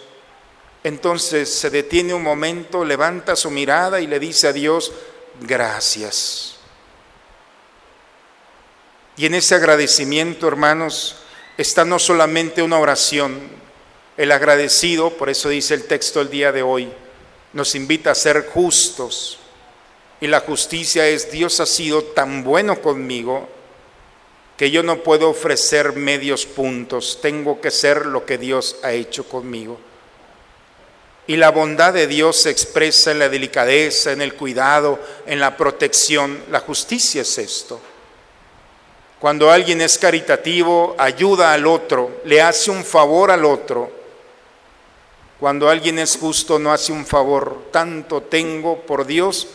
entonces 0.84 1.52
se 1.52 1.70
detiene 1.70 2.12
un 2.12 2.22
momento, 2.22 2.84
levanta 2.84 3.36
su 3.36 3.50
mirada 3.50 4.00
y 4.00 4.06
le 4.06 4.18
dice 4.18 4.48
a 4.48 4.52
Dios, 4.52 4.92
gracias. 5.40 6.56
Y 9.22 9.26
en 9.26 9.36
ese 9.36 9.54
agradecimiento, 9.54 10.48
hermanos, 10.48 11.14
está 11.56 11.84
no 11.84 12.00
solamente 12.00 12.60
una 12.60 12.80
oración, 12.80 13.38
el 14.16 14.32
agradecido, 14.32 15.10
por 15.10 15.30
eso 15.30 15.48
dice 15.48 15.74
el 15.74 15.84
texto 15.84 16.20
el 16.20 16.28
día 16.28 16.50
de 16.50 16.64
hoy, 16.64 16.90
nos 17.52 17.76
invita 17.76 18.10
a 18.10 18.16
ser 18.16 18.48
justos. 18.48 19.38
Y 20.20 20.26
la 20.26 20.40
justicia 20.40 21.06
es, 21.06 21.30
Dios 21.30 21.60
ha 21.60 21.66
sido 21.66 22.02
tan 22.02 22.42
bueno 22.42 22.82
conmigo 22.82 23.48
que 24.56 24.72
yo 24.72 24.82
no 24.82 25.04
puedo 25.04 25.30
ofrecer 25.30 25.92
medios 25.92 26.44
puntos, 26.44 27.20
tengo 27.22 27.60
que 27.60 27.70
ser 27.70 28.06
lo 28.06 28.26
que 28.26 28.38
Dios 28.38 28.78
ha 28.82 28.90
hecho 28.90 29.28
conmigo. 29.28 29.78
Y 31.28 31.36
la 31.36 31.52
bondad 31.52 31.92
de 31.92 32.08
Dios 32.08 32.38
se 32.38 32.50
expresa 32.50 33.12
en 33.12 33.20
la 33.20 33.28
delicadeza, 33.28 34.10
en 34.10 34.20
el 34.20 34.34
cuidado, 34.34 34.98
en 35.26 35.38
la 35.38 35.56
protección. 35.56 36.42
La 36.50 36.58
justicia 36.58 37.22
es 37.22 37.38
esto. 37.38 37.80
Cuando 39.22 39.52
alguien 39.52 39.80
es 39.80 39.98
caritativo, 39.98 40.96
ayuda 40.98 41.52
al 41.52 41.64
otro, 41.68 42.22
le 42.24 42.42
hace 42.42 42.72
un 42.72 42.82
favor 42.82 43.30
al 43.30 43.44
otro. 43.44 43.88
Cuando 45.38 45.68
alguien 45.68 46.00
es 46.00 46.16
justo, 46.16 46.58
no 46.58 46.72
hace 46.72 46.90
un 46.90 47.06
favor. 47.06 47.68
Tanto 47.70 48.22
tengo 48.22 48.80
por 48.80 49.06
Dios 49.06 49.46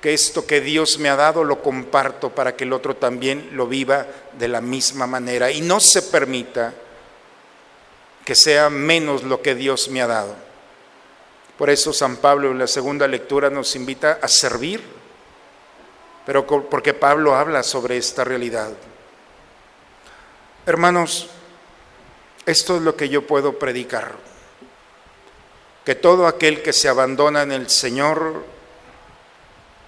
que 0.00 0.14
esto 0.14 0.46
que 0.46 0.60
Dios 0.60 1.00
me 1.00 1.08
ha 1.08 1.16
dado 1.16 1.42
lo 1.42 1.62
comparto 1.62 2.30
para 2.30 2.54
que 2.54 2.62
el 2.62 2.72
otro 2.72 2.94
también 2.94 3.48
lo 3.54 3.66
viva 3.66 4.06
de 4.38 4.46
la 4.46 4.60
misma 4.60 5.08
manera 5.08 5.50
y 5.50 5.62
no 5.62 5.80
se 5.80 6.02
permita 6.02 6.72
que 8.24 8.36
sea 8.36 8.70
menos 8.70 9.24
lo 9.24 9.42
que 9.42 9.56
Dios 9.56 9.88
me 9.88 10.00
ha 10.00 10.06
dado. 10.06 10.36
Por 11.58 11.70
eso 11.70 11.92
San 11.92 12.18
Pablo 12.18 12.52
en 12.52 12.60
la 12.60 12.68
segunda 12.68 13.08
lectura 13.08 13.50
nos 13.50 13.74
invita 13.74 14.20
a 14.22 14.28
servir, 14.28 14.95
pero 16.26 16.44
porque 16.44 16.92
Pablo 16.92 17.36
habla 17.36 17.62
sobre 17.62 17.96
esta 17.96 18.24
realidad. 18.24 18.70
Hermanos, 20.66 21.30
Esto 22.44 22.76
es 22.76 22.82
lo 22.82 22.94
que 22.94 23.08
yo 23.08 23.26
puedo 23.26 23.58
predicar. 23.58 24.14
Que 25.84 25.96
todo 25.96 26.28
aquel 26.28 26.62
que 26.62 26.72
se 26.72 26.88
abandona 26.88 27.42
en 27.42 27.50
el 27.50 27.68
Señor, 27.68 28.44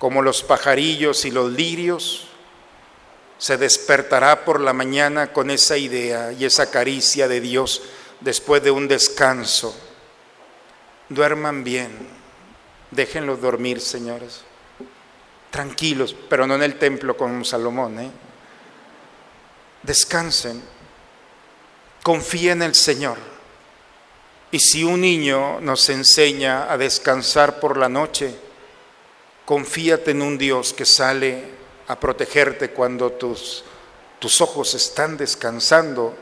como 0.00 0.22
los 0.22 0.42
pajarillos 0.42 1.24
y 1.24 1.30
los 1.30 1.52
lirios, 1.52 2.26
se 3.38 3.56
despertará 3.58 4.44
por 4.44 4.60
la 4.60 4.72
mañana 4.72 5.32
con 5.32 5.50
esa 5.50 5.76
idea 5.76 6.32
y 6.32 6.44
esa 6.44 6.68
caricia 6.68 7.28
de 7.28 7.40
Dios 7.40 7.82
después 8.20 8.60
de 8.60 8.72
un 8.72 8.88
descanso. 8.88 9.76
Duerman 11.08 11.62
bien, 11.62 11.96
déjenlos 12.90 13.40
dormir, 13.40 13.80
señores. 13.80 14.47
Tranquilos, 15.50 16.14
pero 16.28 16.46
no 16.46 16.54
en 16.56 16.62
el 16.62 16.78
templo 16.78 17.16
con 17.16 17.44
Salomón. 17.44 17.98
¿eh? 18.00 18.10
Descansen, 19.82 20.62
confíen 22.02 22.62
en 22.62 22.68
el 22.68 22.74
Señor. 22.74 23.18
Y 24.50 24.58
si 24.58 24.82
un 24.82 25.00
niño 25.02 25.60
nos 25.60 25.88
enseña 25.90 26.72
a 26.72 26.78
descansar 26.78 27.60
por 27.60 27.76
la 27.76 27.88
noche, 27.88 28.34
confíate 29.44 30.12
en 30.12 30.22
un 30.22 30.38
Dios 30.38 30.72
que 30.72 30.86
sale 30.86 31.44
a 31.86 31.98
protegerte 31.98 32.70
cuando 32.70 33.12
tus, 33.12 33.64
tus 34.18 34.40
ojos 34.40 34.74
están 34.74 35.16
descansando. 35.16 36.14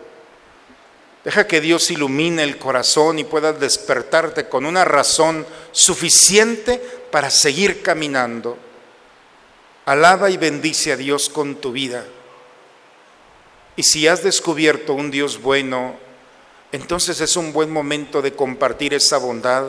Deja 1.25 1.47
que 1.47 1.61
Dios 1.61 1.91
ilumine 1.91 2.43
el 2.45 2.59
corazón 2.59 3.19
y 3.19 3.25
puedas 3.25 3.59
despertarte 3.59 4.49
con 4.49 4.65
una 4.65 4.85
razón 4.85 5.45
suficiente 5.73 6.79
para 7.11 7.31
seguir 7.31 7.83
caminando. 7.83 8.59
Alaba 9.87 10.31
y 10.31 10.37
bendice 10.37 10.93
a 10.93 10.97
Dios 10.97 11.29
con 11.29 11.55
tu 11.57 11.71
vida. 11.71 12.05
Y 13.77 13.85
si 13.85 14.09
has 14.09 14.21
descubierto 14.21 14.95
un 14.95 15.13
Dios 15.13 15.41
bueno, 15.41 15.95
entonces 16.73 17.21
es 17.21 17.37
un 17.37 17.53
buen 17.53 17.71
momento 17.71 18.21
de 18.21 18.33
compartir 18.33 18.95
esa 18.95 19.19
bondad 19.19 19.67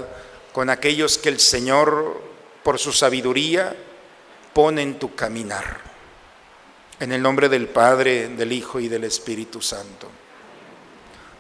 con 0.54 0.72
aquellos 0.72 1.20
que 1.20 1.30
el 1.30 1.40
Señor, 1.40 2.20
por 2.64 2.80
su 2.80 2.92
sabiduría, 2.94 3.76
pone 4.54 4.82
en 4.82 4.98
tu 4.98 5.14
caminar. 5.14 5.82
En 7.00 7.12
el 7.12 7.22
nombre 7.22 7.48
del 7.48 7.68
Padre, 7.68 8.30
del 8.30 8.52
Hijo 8.54 8.80
y 8.80 8.88
del 8.88 9.04
Espíritu 9.04 9.62
Santo. 9.62 10.10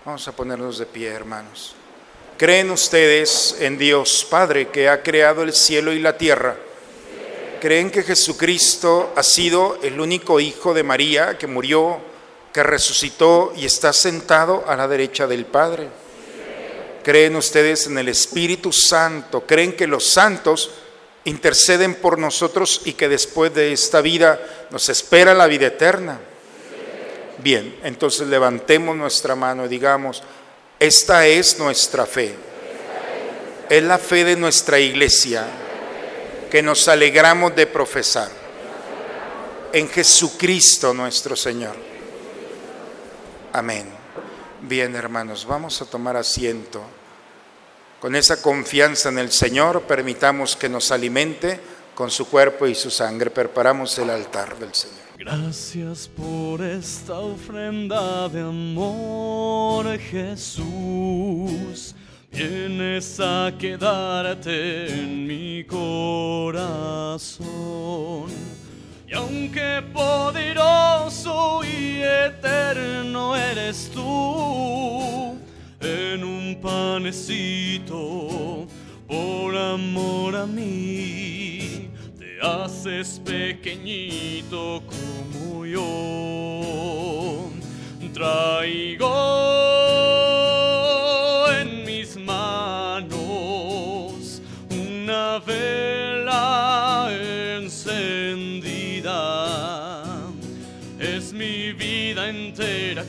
Vamos 0.05 0.27
a 0.27 0.33
ponernos 0.33 0.77
de 0.77 0.85
pie, 0.85 1.07
hermanos. 1.07 1.73
¿Creen 2.37 2.69
ustedes 2.69 3.57
en 3.59 3.79
Dios 3.79 4.27
Padre 4.29 4.67
que 4.67 4.87
ha 4.87 5.01
creado 5.01 5.41
el 5.41 5.53
cielo 5.53 5.91
y 5.93 5.99
la 5.99 6.15
tierra? 6.15 6.55
¿Creen 7.59 7.89
que 7.89 8.03
Jesucristo 8.03 9.13
ha 9.15 9.23
sido 9.23 9.79
el 9.81 9.99
único 9.99 10.39
Hijo 10.39 10.73
de 10.73 10.83
María 10.83 11.37
que 11.37 11.47
murió, 11.47 11.99
que 12.53 12.61
resucitó 12.61 13.53
y 13.55 13.65
está 13.65 13.93
sentado 13.93 14.63
a 14.67 14.75
la 14.75 14.87
derecha 14.87 15.27
del 15.27 15.45
Padre? 15.45 15.87
¿Creen 17.03 17.35
ustedes 17.35 17.87
en 17.87 17.97
el 17.97 18.09
Espíritu 18.09 18.71
Santo? 18.71 19.45
¿Creen 19.47 19.73
que 19.73 19.87
los 19.87 20.05
santos 20.05 20.69
interceden 21.27 21.95
por 21.95 22.17
nosotros 22.17 22.81
y 22.85 22.93
que 22.93 23.09
después 23.09 23.53
de 23.53 23.73
esta 23.73 23.99
vida 23.99 24.39
nos 24.69 24.87
espera 24.87 25.33
la 25.33 25.47
vida 25.47 25.67
eterna. 25.67 26.19
Bien, 27.39 27.75
entonces 27.83 28.27
levantemos 28.27 28.95
nuestra 28.95 29.35
mano 29.35 29.65
y 29.65 29.67
digamos, 29.67 30.23
esta 30.79 31.27
es 31.27 31.59
nuestra 31.59 32.05
fe. 32.05 32.33
Es 33.69 33.83
la 33.83 33.97
fe 33.97 34.23
de 34.23 34.37
nuestra 34.37 34.79
iglesia 34.79 35.45
que 36.49 36.61
nos 36.61 36.87
alegramos 36.87 37.55
de 37.55 37.67
profesar 37.67 38.29
en 39.73 39.89
Jesucristo 39.89 40.93
nuestro 40.93 41.35
Señor. 41.35 41.75
Amén. 43.53 43.87
Bien, 44.61 44.95
hermanos, 44.95 45.45
vamos 45.45 45.81
a 45.81 45.85
tomar 45.85 46.15
asiento. 46.15 46.81
Con 47.99 48.15
esa 48.15 48.41
confianza 48.41 49.09
en 49.09 49.19
el 49.19 49.31
Señor, 49.31 49.83
permitamos 49.83 50.55
que 50.55 50.69
nos 50.69 50.91
alimente 50.91 51.59
con 51.95 52.11
su 52.11 52.27
cuerpo 52.29 52.67
y 52.67 52.75
su 52.75 52.91
sangre. 52.91 53.31
Preparamos 53.31 53.97
el 53.97 54.09
altar 54.09 54.57
del 54.57 54.73
Señor. 54.73 54.97
Gracias 55.17 56.07
por 56.07 56.61
esta 56.61 57.19
ofrenda 57.19 58.29
de 58.29 58.41
amor, 58.41 59.97
Jesús. 59.97 61.95
Vienes 62.37 63.19
a 63.19 63.51
quedarte 63.57 64.93
en 64.93 65.25
mi 65.25 65.63
corazón. 65.63 67.41
Y 69.07 69.13
aunque 69.15 69.81
poderoso 69.91 71.61
y 71.63 72.03
eterno 72.03 73.35
eres 73.35 73.89
tú, 73.91 75.35
en 75.79 76.23
un 76.23 76.61
panecito 76.61 78.67
por 79.07 79.57
amor 79.57 80.35
a 80.35 80.45
mí. 80.45 81.89
Te 82.19 82.39
haces 82.39 83.19
pequeñito 83.25 84.83
como 84.85 85.65
yo. 85.65 87.49
Traigo 88.13 89.76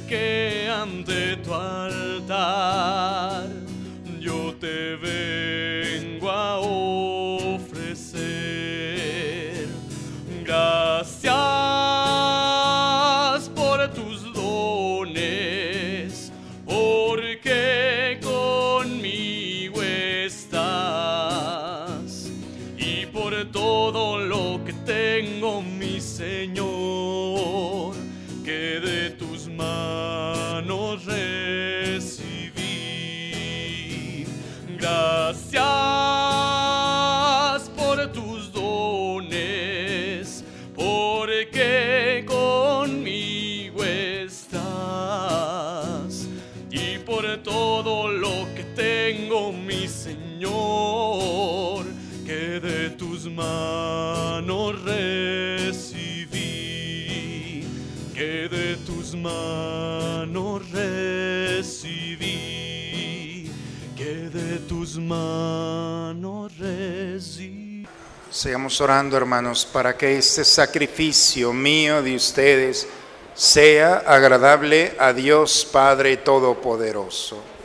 que 0.08 0.70
ante 0.70 1.36
tu 1.44 1.52
altar 1.52 3.44
Señor, 49.88 51.84
que 52.26 52.60
de 52.60 52.90
tus 52.90 53.24
manos 53.30 54.82
recibí, 54.82 56.36
que 58.14 58.48
de 58.48 58.76
tus 58.86 59.14
manos 59.14 60.70
recibí, 60.70 62.28
que 63.96 64.28
de 64.28 64.58
tus 64.68 64.98
manos 64.98 66.56
recibí. 66.58 67.86
Sigamos 68.30 68.80
orando, 68.80 69.16
hermanos, 69.16 69.64
para 69.64 69.96
que 69.96 70.18
este 70.18 70.44
sacrificio 70.44 71.52
mío 71.52 72.02
de 72.02 72.14
ustedes 72.14 72.86
sea 73.34 74.02
agradable 74.06 74.94
a 74.98 75.12
Dios 75.12 75.66
Padre 75.72 76.18
Todopoderoso. 76.18 77.57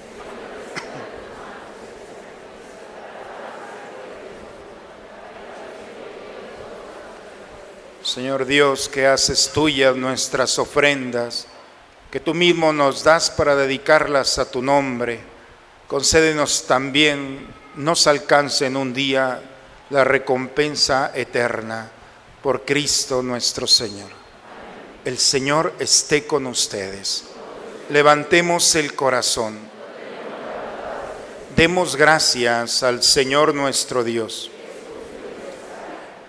Señor 8.13 8.45
Dios, 8.45 8.89
que 8.89 9.07
haces 9.07 9.49
tuyas 9.51 9.95
nuestras 9.95 10.59
ofrendas, 10.59 11.47
que 12.11 12.19
tú 12.19 12.35
mismo 12.35 12.71
nos 12.71 13.03
das 13.03 13.31
para 13.31 13.55
dedicarlas 13.55 14.37
a 14.37 14.51
tu 14.51 14.61
nombre, 14.61 15.19
concédenos 15.87 16.67
también, 16.67 17.47
nos 17.75 18.05
alcance 18.05 18.67
en 18.67 18.77
un 18.77 18.93
día 18.93 19.41
la 19.89 20.03
recompensa 20.03 21.11
eterna 21.15 21.89
por 22.43 22.65
Cristo 22.65 23.23
nuestro 23.23 23.65
Señor. 23.65 24.11
El 25.03 25.17
Señor 25.17 25.73
esté 25.79 26.27
con 26.27 26.45
ustedes. 26.45 27.23
Levantemos 27.89 28.75
el 28.75 28.93
corazón. 28.93 29.57
Demos 31.55 31.95
gracias 31.95 32.83
al 32.83 33.01
Señor 33.01 33.55
nuestro 33.55 34.03
Dios. 34.03 34.51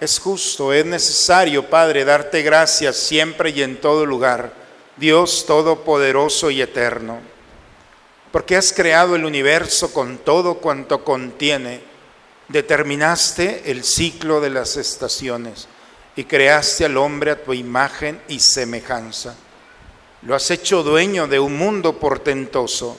Es 0.00 0.18
justo, 0.18 0.72
es 0.72 0.84
necesario, 0.84 1.70
Padre, 1.70 2.04
darte 2.04 2.42
gracias 2.42 2.96
siempre 2.96 3.50
y 3.50 3.62
en 3.62 3.80
todo 3.80 4.04
lugar, 4.04 4.52
Dios 4.96 5.44
Todopoderoso 5.46 6.50
y 6.50 6.60
Eterno. 6.60 7.20
porque 8.32 8.56
has 8.56 8.72
creado 8.72 9.14
el 9.14 9.24
universo 9.24 9.94
con 9.94 10.18
todo 10.18 10.54
cuanto 10.56 11.04
contiene, 11.04 11.80
determinaste 12.48 13.70
el 13.70 13.84
ciclo 13.84 14.40
de 14.40 14.50
las 14.50 14.76
estaciones 14.76 15.68
y 16.16 16.24
creaste 16.24 16.84
al 16.84 16.96
hombre 16.96 17.30
a 17.30 17.44
tu 17.44 17.52
imagen 17.54 18.20
y 18.26 18.40
semejanza. 18.40 19.36
Lo 20.22 20.34
has 20.34 20.50
hecho 20.50 20.82
dueño 20.82 21.28
de 21.28 21.38
un 21.38 21.56
mundo 21.56 22.00
portentoso 22.00 22.98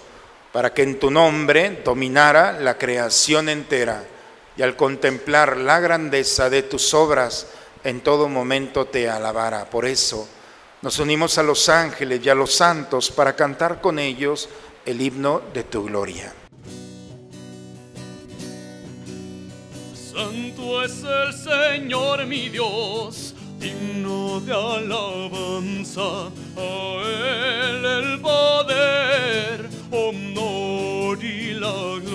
para 0.53 0.73
que 0.73 0.83
en 0.83 0.99
tu 0.99 1.11
nombre 1.11 1.81
dominara 1.83 2.53
la 2.53 2.77
creación 2.77 3.49
entera 3.49 4.05
y 4.57 4.61
al 4.61 4.75
contemplar 4.75 5.57
la 5.57 5.79
grandeza 5.79 6.49
de 6.49 6.63
tus 6.63 6.93
obras, 6.93 7.47
en 7.83 8.01
todo 8.01 8.27
momento 8.29 8.85
te 8.85 9.09
alabara. 9.09 9.69
Por 9.69 9.85
eso 9.85 10.27
nos 10.81 10.99
unimos 10.99 11.37
a 11.37 11.43
los 11.43 11.67
ángeles 11.69 12.21
y 12.23 12.29
a 12.29 12.35
los 12.35 12.53
santos 12.53 13.11
para 13.11 13.35
cantar 13.35 13.81
con 13.81 13.99
ellos 13.99 14.49
el 14.85 15.01
himno 15.01 15.41
de 15.53 15.63
tu 15.63 15.83
gloria. 15.83 16.33
Santo 19.93 20.83
es 20.83 21.03
el 21.03 21.33
Señor 21.33 22.25
mi 22.25 22.49
Dios, 22.49 23.35
digno 23.59 24.39
de 24.39 24.53
alabanza, 24.53 26.27
a 26.55 27.01
Él 27.03 27.85
el 27.85 28.21
poder, 28.21 29.69
honor 29.91 31.23
y 31.23 31.53
la 31.53 31.99
gloria. 32.01 32.14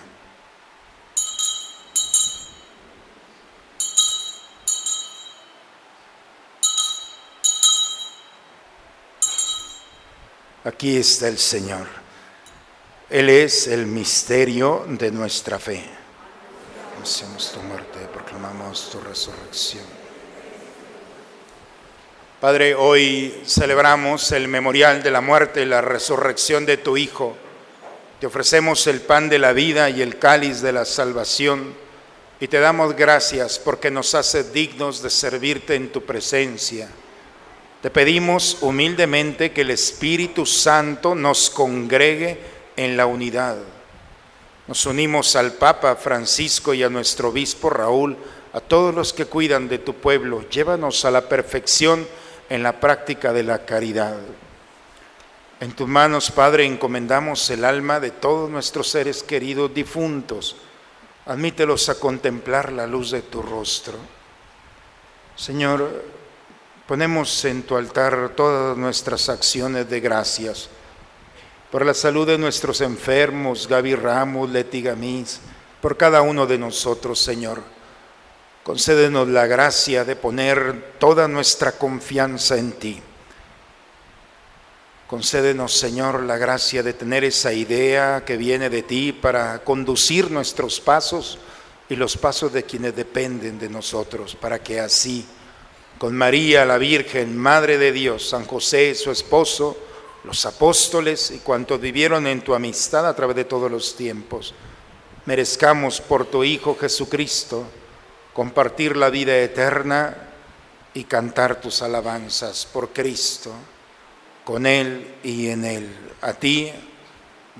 Aquí 10.63 10.97
está 10.97 11.27
el 11.27 11.39
Señor. 11.39 11.87
Él 13.09 13.29
es 13.29 13.67
el 13.67 13.87
misterio 13.87 14.85
de 14.87 15.11
nuestra 15.11 15.57
fe. 15.57 15.83
Anunciamos 16.95 17.51
tu 17.51 17.59
muerte, 17.61 17.97
proclamamos 18.13 18.89
tu 18.91 18.99
resurrección. 18.99 19.83
Padre, 22.39 22.75
hoy 22.75 23.41
celebramos 23.45 24.31
el 24.31 24.47
memorial 24.47 25.01
de 25.01 25.09
la 25.09 25.21
muerte 25.21 25.63
y 25.63 25.65
la 25.65 25.81
resurrección 25.81 26.65
de 26.65 26.77
tu 26.77 26.95
Hijo. 26.95 27.35
Te 28.19 28.27
ofrecemos 28.27 28.85
el 28.85 29.01
pan 29.01 29.29
de 29.29 29.39
la 29.39 29.53
vida 29.53 29.89
y 29.89 30.03
el 30.03 30.19
cáliz 30.19 30.61
de 30.61 30.73
la 30.73 30.85
salvación 30.85 31.73
y 32.39 32.47
te 32.47 32.59
damos 32.59 32.95
gracias 32.95 33.57
porque 33.57 33.89
nos 33.89 34.13
hace 34.13 34.43
dignos 34.43 35.01
de 35.01 35.09
servirte 35.09 35.73
en 35.73 35.91
tu 35.91 36.03
presencia. 36.05 36.87
Te 37.81 37.89
pedimos 37.89 38.59
humildemente 38.61 39.51
que 39.51 39.61
el 39.61 39.71
Espíritu 39.71 40.45
Santo 40.45 41.15
nos 41.15 41.49
congregue 41.49 42.39
en 42.75 42.95
la 42.95 43.07
unidad. 43.07 43.57
Nos 44.67 44.85
unimos 44.85 45.35
al 45.35 45.53
Papa 45.53 45.95
Francisco 45.95 46.75
y 46.75 46.83
a 46.83 46.89
nuestro 46.89 47.29
obispo 47.29 47.71
Raúl, 47.71 48.15
a 48.53 48.59
todos 48.59 48.93
los 48.93 49.13
que 49.13 49.25
cuidan 49.25 49.67
de 49.67 49.79
tu 49.79 49.95
pueblo. 49.95 50.47
Llévanos 50.49 51.05
a 51.05 51.11
la 51.11 51.27
perfección 51.27 52.07
en 52.49 52.61
la 52.61 52.79
práctica 52.79 53.33
de 53.33 53.43
la 53.43 53.65
caridad. 53.65 54.17
En 55.59 55.71
tus 55.71 55.87
manos, 55.87 56.29
Padre, 56.29 56.65
encomendamos 56.65 57.49
el 57.49 57.65
alma 57.65 57.99
de 57.99 58.11
todos 58.11 58.49
nuestros 58.49 58.89
seres 58.89 59.23
queridos 59.23 59.73
difuntos. 59.73 60.55
Admítelos 61.25 61.89
a 61.89 61.95
contemplar 61.95 62.71
la 62.71 62.85
luz 62.85 63.09
de 63.09 63.23
tu 63.23 63.41
rostro. 63.41 63.95
Señor, 65.35 66.20
ponemos 66.91 67.45
en 67.45 67.63
tu 67.63 67.77
altar 67.77 68.33
todas 68.35 68.75
nuestras 68.75 69.29
acciones 69.29 69.89
de 69.89 70.01
gracias 70.01 70.67
por 71.71 71.85
la 71.85 71.93
salud 71.93 72.27
de 72.27 72.37
nuestros 72.37 72.81
enfermos, 72.81 73.65
Gaby 73.69 73.95
Ramos, 73.95 74.49
Leti 74.49 74.81
Gamis, 74.81 75.39
por 75.81 75.95
cada 75.95 76.21
uno 76.21 76.45
de 76.45 76.57
nosotros, 76.57 77.17
Señor. 77.17 77.63
Concédenos 78.63 79.29
la 79.29 79.47
gracia 79.47 80.03
de 80.03 80.17
poner 80.17 80.95
toda 80.99 81.29
nuestra 81.29 81.71
confianza 81.71 82.57
en 82.57 82.73
ti. 82.73 83.01
Concédenos, 85.07 85.71
Señor, 85.71 86.23
la 86.23 86.37
gracia 86.37 86.83
de 86.83 86.91
tener 86.91 87.23
esa 87.23 87.53
idea 87.53 88.25
que 88.25 88.35
viene 88.35 88.69
de 88.69 88.83
ti 88.83 89.13
para 89.13 89.63
conducir 89.63 90.29
nuestros 90.29 90.81
pasos 90.81 91.39
y 91.87 91.95
los 91.95 92.17
pasos 92.17 92.51
de 92.51 92.63
quienes 92.63 92.93
dependen 92.97 93.59
de 93.59 93.69
nosotros, 93.69 94.35
para 94.35 94.59
que 94.59 94.81
así, 94.81 95.25
con 96.01 96.17
María 96.17 96.65
la 96.65 96.79
Virgen, 96.79 97.37
Madre 97.37 97.77
de 97.77 97.91
Dios, 97.91 98.27
San 98.27 98.45
José, 98.45 98.95
su 98.95 99.11
esposo, 99.11 99.77
los 100.23 100.47
apóstoles 100.47 101.29
y 101.29 101.37
cuantos 101.37 101.79
vivieron 101.79 102.25
en 102.25 102.41
tu 102.41 102.55
amistad 102.55 103.07
a 103.07 103.15
través 103.15 103.35
de 103.35 103.45
todos 103.45 103.69
los 103.69 103.95
tiempos, 103.95 104.55
merezcamos 105.27 106.01
por 106.01 106.25
tu 106.25 106.43
Hijo 106.43 106.75
Jesucristo 106.75 107.65
compartir 108.33 108.97
la 108.97 109.11
vida 109.11 109.37
eterna 109.37 110.17
y 110.95 111.03
cantar 111.03 111.61
tus 111.61 111.83
alabanzas 111.83 112.65
por 112.65 112.89
Cristo, 112.89 113.53
con 114.43 114.65
Él 114.65 115.17
y 115.23 115.49
en 115.49 115.65
Él. 115.65 115.95
A 116.21 116.33
ti, 116.33 116.71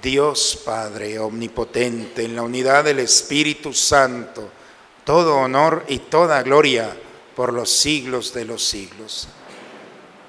Dios 0.01 0.59
Padre 0.65 1.19
Omnipotente, 1.19 2.23
en 2.23 2.35
la 2.35 2.41
unidad 2.41 2.85
del 2.85 2.97
Espíritu 2.97 3.71
Santo, 3.71 4.49
todo 5.05 5.37
honor 5.37 5.85
y 5.87 5.99
toda 5.99 6.41
gloria 6.41 6.91
por 7.35 7.53
los 7.53 7.71
siglos 7.71 8.33
de 8.33 8.45
los 8.45 8.63
siglos. 8.63 9.27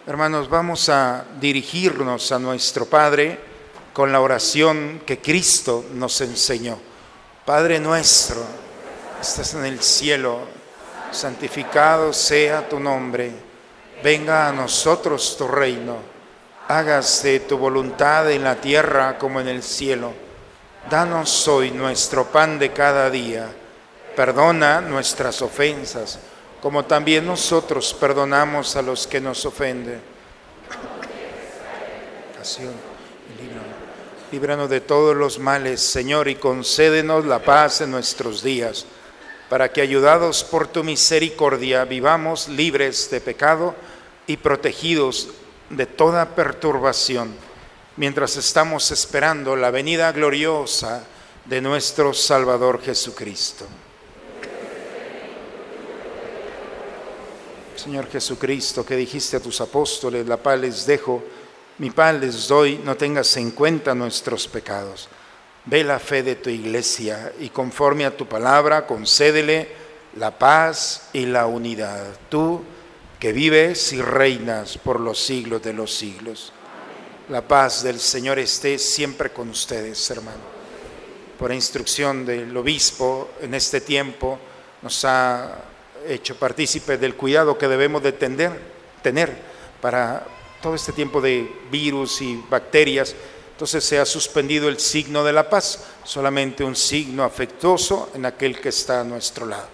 Hermanos, 0.07 0.49
vamos 0.49 0.89
a 0.89 1.25
dirigirnos 1.41 2.33
a 2.33 2.39
nuestro 2.39 2.87
Padre 2.87 3.39
con 3.93 4.11
la 4.11 4.21
oración 4.21 5.03
que 5.07 5.21
Cristo 5.21 5.85
nos 5.93 6.21
enseñó. 6.21 6.79
Padre 7.45 7.79
nuestro, 7.79 8.43
estás 9.21 9.55
en 9.55 9.65
el 9.65 9.83
cielo, 9.83 10.41
santificado 11.11 12.13
sea 12.13 12.69
tu 12.69 12.81
nombre, 12.81 13.33
venga 14.03 14.49
a 14.49 14.53
nosotros 14.53 15.37
tu 15.37 15.47
reino, 15.47 15.97
hágase 16.69 17.41
tu 17.41 17.59
voluntad 17.59 18.31
en 18.31 18.45
la 18.45 18.57
tierra 18.57 19.19
como 19.19 19.41
en 19.41 19.49
el 19.49 19.63
cielo. 19.63 20.13
Danos 20.91 21.47
hoy 21.47 21.71
nuestro 21.71 22.27
pan 22.27 22.59
de 22.59 22.73
cada 22.73 23.09
día, 23.11 23.49
perdona 24.17 24.81
nuestras 24.81 25.43
ofensas, 25.43 26.19
como 26.63 26.85
también 26.85 27.27
nosotros 27.27 27.93
perdonamos 27.93 28.77
a 28.77 28.83
los 28.83 29.09
que 29.09 29.21
nos 29.21 29.45
ofenden. 29.45 30.01
Líbranos 34.31 34.71
de 34.71 34.81
todos 34.81 35.17
los 35.17 35.41
males, 35.41 35.81
Señor, 35.81 36.29
y 36.29 36.37
concédenos 36.37 37.27
la 37.27 37.41
paz 37.41 37.81
en 37.81 37.91
nuestros 37.91 38.45
días, 38.45 38.87
para 39.49 39.73
que, 39.73 39.81
ayudados 39.81 40.45
por 40.45 40.69
tu 40.69 40.85
misericordia, 40.85 41.85
vivamos 41.85 42.49
libres 42.49 43.11
de 43.11 43.21
pecado 43.21 43.75
y 44.29 44.37
protegidos 44.37 45.31
de 45.69 45.87
toda 45.87 46.37
perturbación, 46.37 47.35
mientras 47.97 48.37
estamos 48.37 48.91
esperando 48.93 49.57
la 49.57 49.73
venida 49.73 50.13
gloriosa 50.13 51.05
de 51.45 51.61
nuestro 51.61 52.15
Salvador 52.15 52.81
Jesucristo. 52.81 53.67
Señor 57.83 58.09
Jesucristo, 58.09 58.87
que 58.87 58.95
dijiste 58.95 59.37
a 59.37 59.41
tus 59.41 59.61
apóstoles, 59.61 60.25
la 60.29 60.37
paz 60.37 60.61
les 60.61 60.87
dejo, 60.87 61.21
mi 61.79 61.91
paz 61.91 62.15
les 62.15 62.47
doy, 62.47 62.81
no 62.85 62.97
tengas 62.97 63.37
en 63.37 63.51
cuenta 63.51 63.93
nuestros 63.93 64.47
pecados. 64.47 65.09
Ve 65.65 65.83
la 65.83 65.99
fe 65.99 66.23
de 66.23 66.37
tu 66.37 66.49
iglesia 66.49 67.33
y 67.41 67.49
conforme 67.49 68.05
a 68.05 68.17
tu 68.17 68.29
palabra, 68.29 68.87
concédele 68.87 69.69
la 70.15 70.31
paz 70.39 71.09
y 71.13 71.27
la 71.27 71.47
unidad. 71.47 72.07
Tú 72.29 72.63
que 73.19 73.33
vives 73.33 73.93
y 73.93 74.01
reinas 74.01 74.79
por 74.79 75.01
los 75.01 75.19
siglos 75.21 75.61
de 75.61 75.73
los 75.73 75.93
siglos. 75.93 76.53
La 77.31 77.43
paz 77.43 77.83
del 77.83 77.99
Señor 77.99 78.39
esté 78.39 78.79
siempre 78.79 79.31
con 79.31 79.49
ustedes, 79.49 80.09
hermano. 80.09 80.53
Por 81.37 81.53
instrucción 81.53 82.25
del 82.25 82.57
obispo, 82.57 83.31
en 83.41 83.55
este 83.55 83.81
tiempo 83.81 84.39
nos 84.83 85.05
ha 85.05 85.72
hecho 86.07 86.37
partícipe 86.37 86.99
del 86.99 87.15
cuidado 87.15 87.59
que 87.59 87.69
debemos 87.69 88.03
de 88.03 88.13
tener, 88.13 89.53
para 89.81 90.27
todo 90.61 90.75
este 90.75 90.93
tiempo 90.93 91.21
de 91.21 91.51
virus 91.71 92.23
y 92.23 92.43
bacterias. 92.49 93.15
Entonces 93.53 93.85
se 93.85 93.99
ha 93.99 94.07
suspendido 94.07 94.69
el 94.69 94.79
signo 94.79 95.25
de 95.25 95.33
la 95.33 95.49
paz, 95.49 95.85
solamente 96.05 96.65
un 96.65 96.77
signo 96.77 97.25
afectuoso 97.25 98.11
en 98.15 98.27
aquel 98.27 98.61
que 98.61 98.71
está 98.71 99.01
a 99.01 99.05
nuestro 99.05 99.47
lado. 99.47 99.69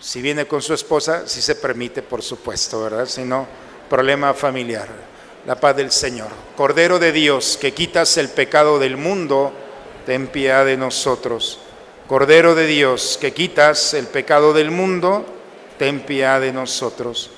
Si 0.00 0.20
viene 0.20 0.46
con 0.46 0.62
su 0.62 0.74
esposa, 0.74 1.28
si 1.28 1.40
se 1.40 1.54
permite, 1.54 2.02
por 2.02 2.22
supuesto, 2.22 2.82
¿verdad? 2.82 3.06
Si 3.06 3.22
no, 3.22 3.46
problema 3.88 4.34
familiar. 4.34 4.88
La 5.46 5.56
paz 5.56 5.76
del 5.76 5.92
Señor. 5.92 6.28
Cordero 6.56 6.98
de 6.98 7.12
Dios, 7.12 7.58
que 7.60 7.72
quitas 7.72 8.16
el 8.16 8.28
pecado 8.28 8.78
del 8.78 8.96
mundo, 8.96 9.52
ten 10.06 10.28
piedad 10.28 10.64
de 10.64 10.76
nosotros. 10.76 11.58
Cordero 12.08 12.54
de 12.54 12.66
Dios, 12.66 13.18
que 13.20 13.32
quitas 13.32 13.94
el 13.94 14.06
pecado 14.06 14.52
del 14.52 14.70
mundo, 14.70 15.24
ten 15.82 15.98
piedad 15.98 16.40
de 16.40 16.52
nosotros. 16.52 17.28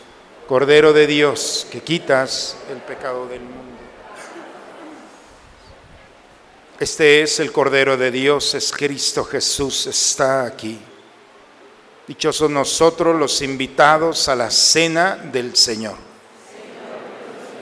Cordero 0.47 0.93
de 0.93 1.07
Dios, 1.07 1.67
que 1.73 1.81
quitas 1.81 2.59
el 2.71 2.77
pecado 2.77 3.27
del 3.27 3.41
mundo. 3.41 3.79
Este 6.79 7.23
es 7.23 7.41
el 7.41 7.53
Cordero 7.53 7.97
de 7.97 8.11
Dios, 8.11 8.55
es 8.55 8.71
Cristo 8.71 9.25
Jesús, 9.25 9.87
está 9.87 10.45
aquí. 10.45 10.79
Dichosos 12.07 12.51
nosotros 12.51 13.19
los 13.19 13.41
invitados 13.41 14.29
a 14.29 14.37
la 14.37 14.51
cena 14.51 15.17
del 15.17 15.57
Señor. 15.57 15.97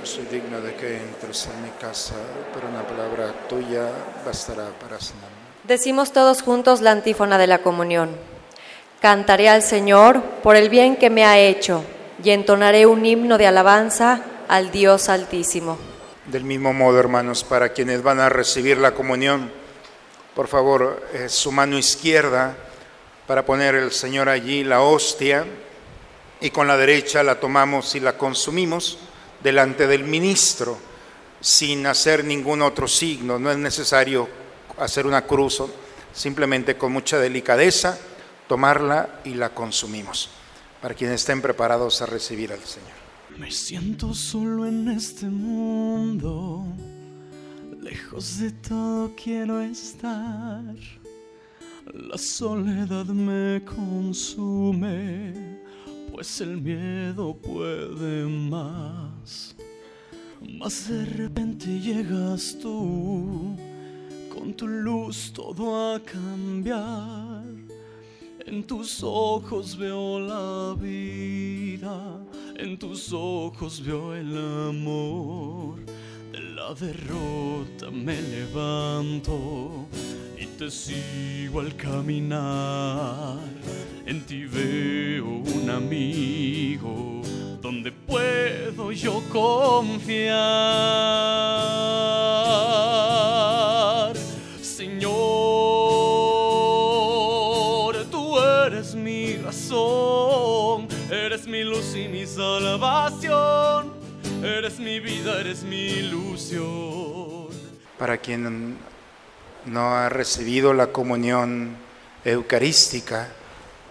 No 0.01 0.05
soy 0.05 0.25
digno 0.25 0.61
de 0.61 0.75
que 0.75 0.97
entres 0.97 1.47
en 1.47 1.63
mi 1.63 1.71
casa, 1.81 2.15
pero 2.53 2.67
una 2.67 2.85
palabra 2.85 3.33
tuya 3.49 3.89
bastará 4.27 4.69
para 4.81 5.01
sanarme. 5.01 5.31
Decimos 5.63 6.13
todos 6.13 6.43
juntos 6.43 6.81
la 6.81 6.91
antífona 6.91 7.39
de 7.39 7.47
la 7.47 7.63
comunión. 7.63 8.32
Cantaré 9.03 9.49
al 9.49 9.65
Señor 9.65 10.23
por 10.45 10.55
el 10.55 10.69
bien 10.69 10.95
que 10.95 11.11
me 11.11 11.25
ha 11.25 11.37
hecho 11.37 11.85
y 12.23 12.31
entonaré 12.31 12.87
un 12.87 13.05
himno 13.05 13.37
de 13.37 13.49
alabanza 13.49 14.23
al 14.47 14.71
Dios 14.71 15.09
Altísimo. 15.09 15.77
Del 16.27 16.45
mismo 16.45 16.73
modo, 16.73 17.01
hermanos, 17.01 17.43
para 17.43 17.73
quienes 17.73 18.01
van 18.05 18.21
a 18.21 18.29
recibir 18.29 18.79
la 18.79 18.95
comunión, 18.95 19.51
por 20.37 20.47
favor, 20.47 21.05
eh, 21.15 21.29
su 21.29 21.51
mano 21.51 21.77
izquierda 21.77 22.57
para 23.27 23.45
poner 23.45 23.75
el 23.75 23.91
Señor 23.91 24.29
allí 24.29 24.63
la 24.63 24.83
hostia 24.83 25.47
y 26.41 26.51
con 26.51 26.69
la 26.69 26.77
derecha 26.77 27.25
la 27.25 27.41
tomamos 27.41 27.97
y 27.97 28.01
la 28.01 28.17
consumimos 28.17 28.99
delante 29.43 29.89
del 29.89 30.05
ministro 30.05 30.79
sin 31.41 31.89
hacer 31.89 32.25
ningún 32.25 32.63
otro 32.63 32.87
signo. 32.87 33.41
No 33.41 33.51
es 33.51 33.59
necesario 33.59 34.29
hacer 34.79 35.09
una 35.09 35.23
cruz, 35.27 35.61
simplemente 36.13 36.77
con 36.77 36.93
mucha 36.93 37.19
delicadeza 37.19 37.99
tomarla 38.53 39.23
y 39.25 39.33
la 39.33 39.55
consumimos. 39.55 40.29
Para 40.83 40.95
quienes 40.95 41.23
estén 41.23 41.41
preparados 41.41 42.03
a 42.03 42.07
recibir 42.07 42.53
al 42.53 42.61
Señor. 42.61 42.91
Me 43.39 43.51
siento 43.51 44.13
solo 44.13 44.67
en 44.67 44.91
este 44.91 45.25
mundo, 45.25 46.67
lejos 47.81 48.41
de 48.41 48.51
todo 48.51 49.11
quiero 49.17 49.59
estar. 49.63 50.75
La 51.95 52.19
soledad 52.19 53.07
me 53.07 53.65
consume, 53.65 55.33
pues 56.13 56.43
el 56.43 56.61
miedo 56.61 57.35
puede 57.35 58.27
más. 58.27 59.57
Mas 60.59 60.91
de 60.91 61.07
repente 61.07 61.81
llegas 61.81 62.59
tú, 62.61 63.57
con 64.29 64.53
tu 64.53 64.69
luz 64.69 65.33
todo 65.33 65.95
a 65.95 66.01
cambiar. 66.01 67.62
En 68.45 68.65
tus 68.65 69.03
ojos 69.05 69.77
veo 69.77 70.19
la 70.19 70.75
vida, 70.75 72.19
en 72.57 72.77
tus 72.77 73.13
ojos 73.13 73.85
veo 73.85 74.17
el 74.17 74.37
amor. 74.69 75.79
De 76.33 76.41
la 76.41 76.75
derrota 76.75 77.91
me 77.93 78.21
levanto 78.21 79.87
y 80.37 80.47
te 80.47 80.71
sigo 80.71 81.61
al 81.61 81.77
caminar. 81.77 83.39
En 84.07 84.23
ti 84.23 84.45
veo 84.45 85.27
un 85.27 85.71
amigo 85.71 87.23
donde 87.61 87.93
puedo 87.93 88.91
yo 88.91 89.23
confiar. 89.31 90.33
Salvación, 102.43 103.93
eres 104.43 104.81
mi 104.81 104.99
vida, 104.99 105.39
eres 105.39 105.63
mi 105.63 105.77
ilusión. 105.77 107.47
Para 107.99 108.19
quien 108.19 108.77
no 109.67 109.95
ha 109.95 110.09
recibido 110.09 110.75
la 110.75 110.89
comunión 110.89 111.77
eucarística 112.25 113.29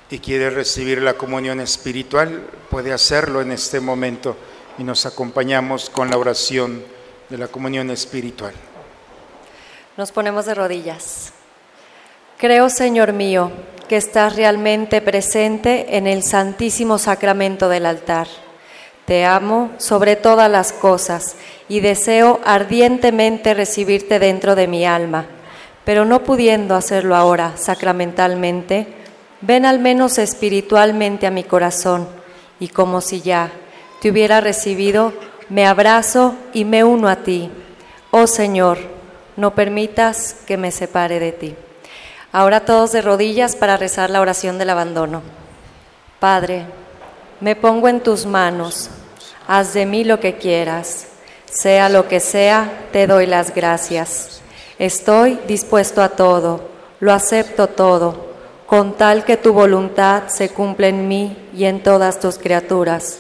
y 0.09 0.19
quiere 0.19 0.49
recibir 0.49 1.01
la 1.01 1.13
comunión 1.13 1.61
espiritual, 1.61 2.45
puede 2.69 2.91
hacerlo 2.91 3.41
en 3.41 3.53
este 3.53 3.79
momento 3.79 4.35
y 4.77 4.83
nos 4.83 5.05
acompañamos 5.05 5.89
con 5.89 6.09
la 6.09 6.17
oración 6.17 6.83
de 7.29 7.37
la 7.37 7.47
comunión 7.47 7.89
espiritual. 7.89 8.53
Nos 9.95 10.11
ponemos 10.11 10.45
de 10.45 10.55
rodillas. 10.55 11.31
Creo, 12.37 12.69
Señor 12.69 13.13
mío, 13.13 13.49
que 13.91 13.97
estás 13.97 14.37
realmente 14.37 15.01
presente 15.01 15.97
en 15.97 16.07
el 16.07 16.23
santísimo 16.23 16.97
sacramento 16.97 17.67
del 17.67 17.85
altar. 17.85 18.29
Te 19.03 19.25
amo 19.25 19.71
sobre 19.79 20.15
todas 20.15 20.49
las 20.49 20.71
cosas 20.71 21.35
y 21.67 21.81
deseo 21.81 22.39
ardientemente 22.45 23.53
recibirte 23.53 24.17
dentro 24.17 24.55
de 24.55 24.69
mi 24.69 24.85
alma, 24.85 25.25
pero 25.83 26.05
no 26.05 26.23
pudiendo 26.23 26.75
hacerlo 26.75 27.17
ahora 27.17 27.57
sacramentalmente, 27.57 28.87
ven 29.41 29.65
al 29.65 29.79
menos 29.79 30.19
espiritualmente 30.19 31.27
a 31.27 31.31
mi 31.31 31.43
corazón 31.43 32.07
y 32.61 32.69
como 32.69 33.01
si 33.01 33.19
ya 33.19 33.51
te 34.01 34.09
hubiera 34.09 34.39
recibido, 34.39 35.11
me 35.49 35.65
abrazo 35.65 36.35
y 36.53 36.63
me 36.63 36.85
uno 36.85 37.09
a 37.09 37.17
ti. 37.17 37.51
Oh 38.11 38.25
Señor, 38.25 38.77
no 39.35 39.53
permitas 39.53 40.37
que 40.47 40.55
me 40.55 40.71
separe 40.71 41.19
de 41.19 41.31
ti. 41.33 41.55
Ahora 42.31 42.61
todos 42.61 42.91
de 42.91 43.01
rodillas 43.01 43.55
para 43.55 43.75
rezar 43.77 44.09
la 44.09 44.21
oración 44.21 44.57
del 44.57 44.69
abandono. 44.69 45.21
Padre, 46.19 46.65
Me 47.39 47.55
pongo 47.55 47.87
en 47.87 48.01
tus 48.01 48.27
manos, 48.27 48.91
haz 49.47 49.73
de 49.73 49.87
mí 49.87 50.03
lo 50.03 50.19
que 50.19 50.35
quieras. 50.35 51.07
Sea 51.51 51.89
lo 51.89 52.07
que 52.07 52.19
sea, 52.19 52.87
te 52.91 53.07
doy 53.07 53.25
las 53.25 53.53
gracias. 53.53 54.41
Estoy 54.77 55.39
dispuesto 55.47 56.03
a 56.03 56.09
todo, 56.09 56.69
lo 56.99 57.11
acepto 57.11 57.67
todo, 57.67 58.27
con 58.67 58.95
tal 58.95 59.25
que 59.25 59.37
tu 59.37 59.53
voluntad 59.53 60.27
se 60.27 60.49
cumpla 60.49 60.87
en 60.87 61.07
mí 61.07 61.35
y 61.53 61.65
en 61.65 61.81
todas 61.81 62.19
tus 62.19 62.37
criaturas. 62.37 63.19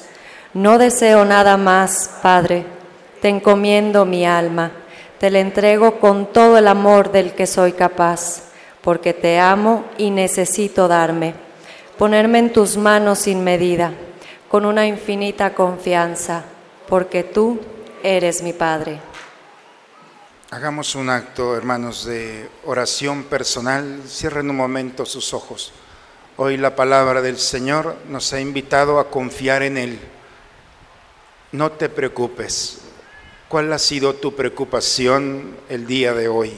No 0.53 0.77
deseo 0.77 1.25
nada 1.25 1.57
más, 1.57 2.11
Padre, 2.21 2.65
te 3.21 3.29
encomiendo 3.29 4.05
mi 4.05 4.25
alma, 4.25 4.71
te 5.19 5.29
la 5.29 5.39
entrego 5.39 5.99
con 5.99 6.27
todo 6.27 6.57
el 6.57 6.67
amor 6.67 7.11
del 7.11 7.33
que 7.33 7.47
soy 7.47 7.73
capaz, 7.73 8.50
porque 8.83 9.13
te 9.13 9.39
amo 9.39 9.85
y 9.97 10.09
necesito 10.09 10.87
darme, 10.87 11.35
ponerme 11.97 12.39
en 12.39 12.53
tus 12.53 12.77
manos 12.77 13.19
sin 13.19 13.43
medida, 13.43 13.93
con 14.49 14.65
una 14.65 14.87
infinita 14.87 15.53
confianza, 15.53 16.43
porque 16.87 17.23
tú 17.23 17.59
eres 18.03 18.41
mi 18.41 18.53
Padre. 18.53 18.99
Hagamos 20.49 20.95
un 20.95 21.09
acto, 21.09 21.55
hermanos, 21.55 22.03
de 22.03 22.49
oración 22.65 23.23
personal. 23.23 24.01
Cierren 24.05 24.49
un 24.49 24.57
momento 24.57 25.05
sus 25.05 25.33
ojos. 25.33 25.71
Hoy 26.35 26.57
la 26.57 26.75
palabra 26.75 27.21
del 27.21 27.37
Señor 27.37 27.95
nos 28.09 28.33
ha 28.33 28.41
invitado 28.41 28.99
a 28.99 29.09
confiar 29.09 29.63
en 29.63 29.77
Él. 29.77 29.99
No 31.53 31.71
te 31.71 31.87
preocupes. 31.87 32.79
¿Cuál 33.47 33.71
ha 33.71 33.79
sido 33.79 34.15
tu 34.15 34.35
preocupación 34.35 35.55
el 35.69 35.87
día 35.87 36.13
de 36.13 36.27
hoy? 36.27 36.51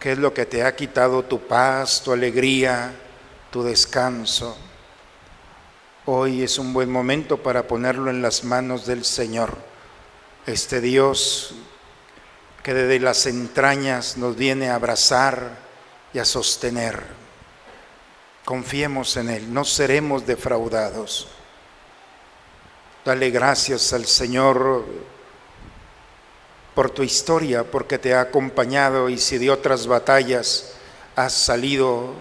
¿Qué 0.00 0.12
es 0.12 0.18
lo 0.18 0.32
que 0.32 0.46
te 0.46 0.62
ha 0.62 0.76
quitado 0.76 1.24
tu 1.24 1.40
paz, 1.40 2.02
tu 2.04 2.12
alegría, 2.12 2.92
tu 3.50 3.64
descanso? 3.64 4.56
Hoy 6.06 6.44
es 6.44 6.58
un 6.58 6.72
buen 6.72 6.90
momento 6.90 7.36
para 7.42 7.66
ponerlo 7.66 8.08
en 8.08 8.22
las 8.22 8.44
manos 8.44 8.86
del 8.86 9.04
Señor. 9.04 9.58
Este 10.46 10.80
Dios 10.80 11.52
que 12.62 12.74
desde 12.74 13.00
las 13.00 13.26
entrañas 13.26 14.16
nos 14.16 14.36
viene 14.36 14.70
a 14.70 14.76
abrazar 14.76 15.58
y 16.14 16.20
a 16.20 16.24
sostener. 16.24 17.02
Confiemos 18.44 19.16
en 19.16 19.30
Él, 19.30 19.52
no 19.52 19.64
seremos 19.64 20.26
defraudados. 20.26 21.26
Dale 23.04 23.30
gracias 23.30 23.92
al 23.92 24.06
Señor 24.06 24.84
por 26.78 26.90
tu 26.90 27.02
historia, 27.02 27.64
porque 27.64 27.98
te 27.98 28.14
ha 28.14 28.20
acompañado 28.20 29.08
y 29.08 29.18
si 29.18 29.36
de 29.36 29.50
otras 29.50 29.88
batallas 29.88 30.74
has 31.16 31.32
salido 31.32 32.12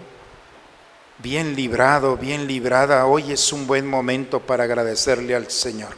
bien 1.19 1.55
librado, 1.55 2.17
bien 2.17 2.47
librada, 2.47 3.05
hoy 3.05 3.31
es 3.31 3.53
un 3.53 3.67
buen 3.67 3.85
momento 3.85 4.39
para 4.39 4.63
agradecerle 4.63 5.35
al 5.35 5.51
Señor. 5.51 5.91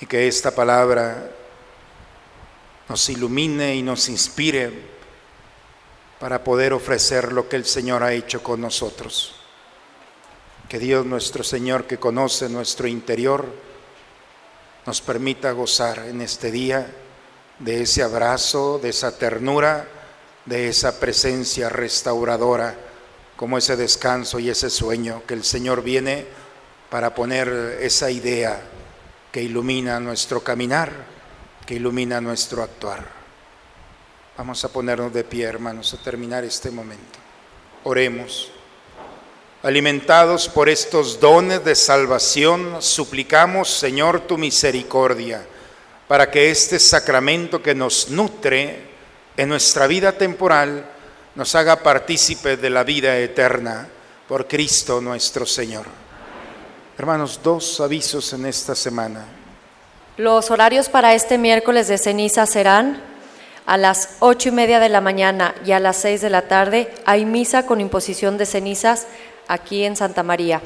Y 0.00 0.06
que 0.06 0.26
esta 0.26 0.52
palabra 0.52 1.30
nos 2.88 3.06
ilumine 3.10 3.74
y 3.74 3.82
nos 3.82 4.08
inspire 4.08 4.72
para 6.18 6.42
poder 6.42 6.72
ofrecer 6.72 7.34
lo 7.34 7.50
que 7.50 7.56
el 7.56 7.66
Señor 7.66 8.02
ha 8.02 8.14
hecho 8.14 8.42
con 8.42 8.62
nosotros. 8.62 9.34
Que 10.70 10.78
Dios 10.78 11.04
nuestro 11.04 11.44
Señor, 11.44 11.84
que 11.84 11.98
conoce 11.98 12.48
nuestro 12.48 12.88
interior, 12.88 13.71
nos 14.86 15.00
permita 15.00 15.52
gozar 15.52 16.00
en 16.00 16.20
este 16.20 16.50
día 16.50 16.86
de 17.58 17.82
ese 17.82 18.02
abrazo, 18.02 18.78
de 18.82 18.88
esa 18.88 19.16
ternura, 19.16 19.86
de 20.44 20.68
esa 20.68 20.98
presencia 20.98 21.68
restauradora, 21.68 22.76
como 23.36 23.58
ese 23.58 23.76
descanso 23.76 24.38
y 24.38 24.50
ese 24.50 24.70
sueño 24.70 25.22
que 25.26 25.34
el 25.34 25.44
Señor 25.44 25.82
viene 25.82 26.26
para 26.90 27.14
poner 27.14 27.78
esa 27.80 28.10
idea 28.10 28.60
que 29.30 29.42
ilumina 29.42 29.98
nuestro 30.00 30.42
caminar, 30.42 30.92
que 31.66 31.74
ilumina 31.74 32.20
nuestro 32.20 32.62
actuar. 32.62 33.22
Vamos 34.36 34.64
a 34.64 34.68
ponernos 34.68 35.12
de 35.12 35.24
pie, 35.24 35.44
hermanos, 35.44 35.94
a 35.94 35.98
terminar 35.98 36.44
este 36.44 36.70
momento. 36.70 37.18
Oremos. 37.84 38.50
Alimentados 39.62 40.48
por 40.48 40.68
estos 40.68 41.20
dones 41.20 41.64
de 41.64 41.76
salvación, 41.76 42.82
suplicamos, 42.82 43.70
Señor, 43.70 44.22
tu 44.22 44.36
misericordia, 44.36 45.46
para 46.08 46.32
que 46.32 46.50
este 46.50 46.80
sacramento 46.80 47.62
que 47.62 47.72
nos 47.72 48.10
nutre 48.10 48.80
en 49.36 49.48
nuestra 49.48 49.86
vida 49.86 50.10
temporal 50.10 50.84
nos 51.36 51.54
haga 51.54 51.76
partícipe 51.76 52.56
de 52.56 52.70
la 52.70 52.82
vida 52.82 53.16
eterna 53.18 53.86
por 54.26 54.48
Cristo 54.48 55.00
nuestro 55.00 55.46
Señor. 55.46 55.86
Hermanos, 56.98 57.38
dos 57.40 57.80
avisos 57.80 58.32
en 58.32 58.46
esta 58.46 58.74
semana. 58.74 59.24
Los 60.16 60.50
horarios 60.50 60.88
para 60.88 61.14
este 61.14 61.38
miércoles 61.38 61.86
de 61.86 61.98
ceniza 61.98 62.46
serán 62.46 63.00
a 63.64 63.76
las 63.76 64.16
ocho 64.18 64.48
y 64.48 64.52
media 64.52 64.80
de 64.80 64.88
la 64.88 65.00
mañana 65.00 65.54
y 65.64 65.70
a 65.70 65.78
las 65.78 65.98
seis 65.98 66.20
de 66.20 66.30
la 66.30 66.48
tarde. 66.48 66.92
Hay 67.06 67.24
misa 67.24 67.64
con 67.64 67.80
imposición 67.80 68.38
de 68.38 68.46
cenizas 68.46 69.06
aquí 69.48 69.84
en 69.84 69.96
Santa 69.96 70.22
María. 70.22 70.60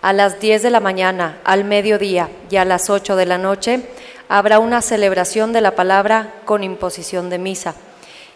A 0.00 0.12
las 0.12 0.40
10 0.40 0.62
de 0.62 0.70
la 0.70 0.80
mañana, 0.80 1.38
al 1.44 1.64
mediodía 1.64 2.28
y 2.50 2.56
a 2.56 2.64
las 2.64 2.88
8 2.88 3.16
de 3.16 3.26
la 3.26 3.38
noche 3.38 3.80
habrá 4.28 4.58
una 4.58 4.82
celebración 4.82 5.52
de 5.52 5.60
la 5.60 5.72
palabra 5.74 6.34
con 6.44 6.62
imposición 6.62 7.30
de 7.30 7.38
misa. 7.38 7.74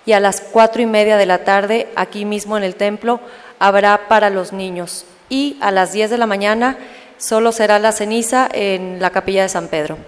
Y 0.05 0.13
a 0.13 0.21
las 0.21 0.41
cuatro 0.41 0.83
y 0.83 0.87
media 0.87 1.17
de 1.17 1.27
la 1.27 1.45
tarde, 1.45 1.89
aquí 1.95 2.25
mismo 2.25 2.57
en 2.57 2.65
el 2.65 2.75
templo, 2.75 3.21
habrá 3.61 4.09
para 4.09 4.31
los 4.31 4.53
niños. 4.53 5.05
Y 5.29 5.57
a 5.61 5.71
las 5.71 5.93
10 5.93 6.11
de 6.11 6.19
la 6.19 6.27
mañana 6.27 6.77
solo 7.19 7.53
será 7.53 7.79
la 7.79 7.93
ceniza 7.93 8.49
en 8.53 9.01
la 9.01 9.11
capilla 9.11 9.43
de 9.43 9.49
San 9.49 9.69
Pedro. 9.69 9.99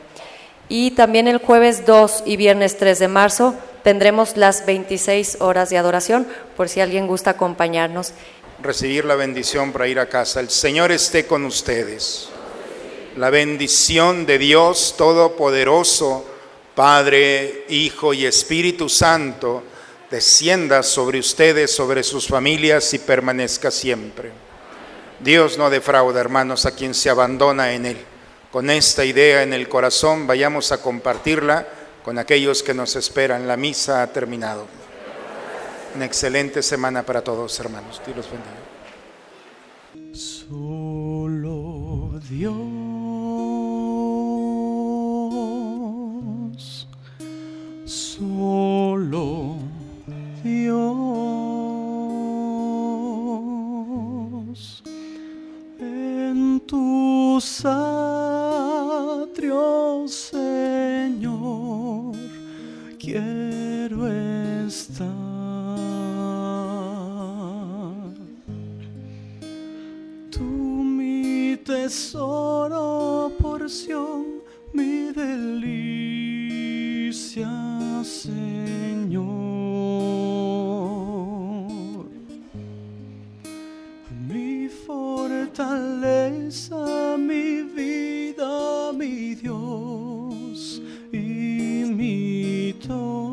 Y 0.68 0.92
también 0.92 1.28
el 1.28 1.38
jueves 1.38 1.86
2 1.86 2.24
y 2.26 2.36
viernes 2.36 2.76
3 2.78 2.98
de 2.98 3.08
marzo 3.08 3.54
tendremos 3.84 4.36
las 4.36 4.66
26 4.66 5.36
horas 5.40 5.70
de 5.70 5.78
adoración, 5.78 6.26
por 6.56 6.68
si 6.68 6.80
alguien 6.80 7.06
gusta 7.06 7.30
acompañarnos 7.30 8.12
recibir 8.62 9.04
la 9.04 9.14
bendición 9.14 9.72
para 9.72 9.88
ir 9.88 9.98
a 9.98 10.08
casa. 10.08 10.40
El 10.40 10.50
Señor 10.50 10.92
esté 10.92 11.26
con 11.26 11.44
ustedes. 11.44 12.28
La 13.16 13.30
bendición 13.30 14.26
de 14.26 14.38
Dios 14.38 14.94
Todopoderoso, 14.96 16.24
Padre, 16.74 17.64
Hijo 17.68 18.12
y 18.12 18.26
Espíritu 18.26 18.88
Santo, 18.88 19.62
descienda 20.10 20.82
sobre 20.82 21.18
ustedes, 21.18 21.74
sobre 21.74 22.02
sus 22.02 22.26
familias 22.26 22.92
y 22.94 22.98
permanezca 22.98 23.70
siempre. 23.70 24.32
Dios 25.20 25.56
no 25.58 25.70
defrauda, 25.70 26.20
hermanos, 26.20 26.66
a 26.66 26.74
quien 26.74 26.94
se 26.94 27.10
abandona 27.10 27.72
en 27.72 27.86
Él. 27.86 27.98
Con 28.50 28.70
esta 28.70 29.04
idea 29.04 29.42
en 29.42 29.52
el 29.52 29.68
corazón, 29.68 30.26
vayamos 30.26 30.72
a 30.72 30.82
compartirla 30.82 31.66
con 32.04 32.18
aquellos 32.18 32.62
que 32.62 32.74
nos 32.74 32.94
esperan. 32.96 33.48
La 33.48 33.56
misa 33.56 34.02
ha 34.02 34.12
terminado. 34.12 34.83
Una 35.94 36.06
excelente 36.06 36.60
semana 36.60 37.04
para 37.04 37.22
todos, 37.22 37.60
hermanos. 37.60 38.02
Dios 38.04 38.16
los 38.16 38.26
bendiga. 38.28 38.50
Solo 40.12 42.18
Dios, 42.28 42.58
solo 47.84 49.58
Dios, 50.42 50.74
en 55.78 56.60
tus 56.66 57.64
atrios, 57.64 59.32
Señor, 60.12 62.16
quiero 62.98 64.08
estar. 64.66 65.23
Tesoro, 71.64 73.32
porción, 73.40 74.26
mi 74.72 75.10
delicia, 75.12 75.62
Señor. 78.04 79.24
Mi 84.28 84.68
fortaleza, 84.68 85.56
mi 87.18 87.62
vida, 87.62 88.92
mi 88.92 89.34
Dios 89.34 90.82
y 91.12 91.84
mi 91.96 92.74
todo. 92.86 93.24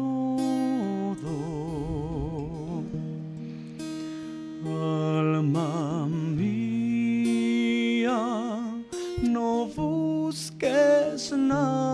Alma 4.63 6.00
Krishna 11.31 11.90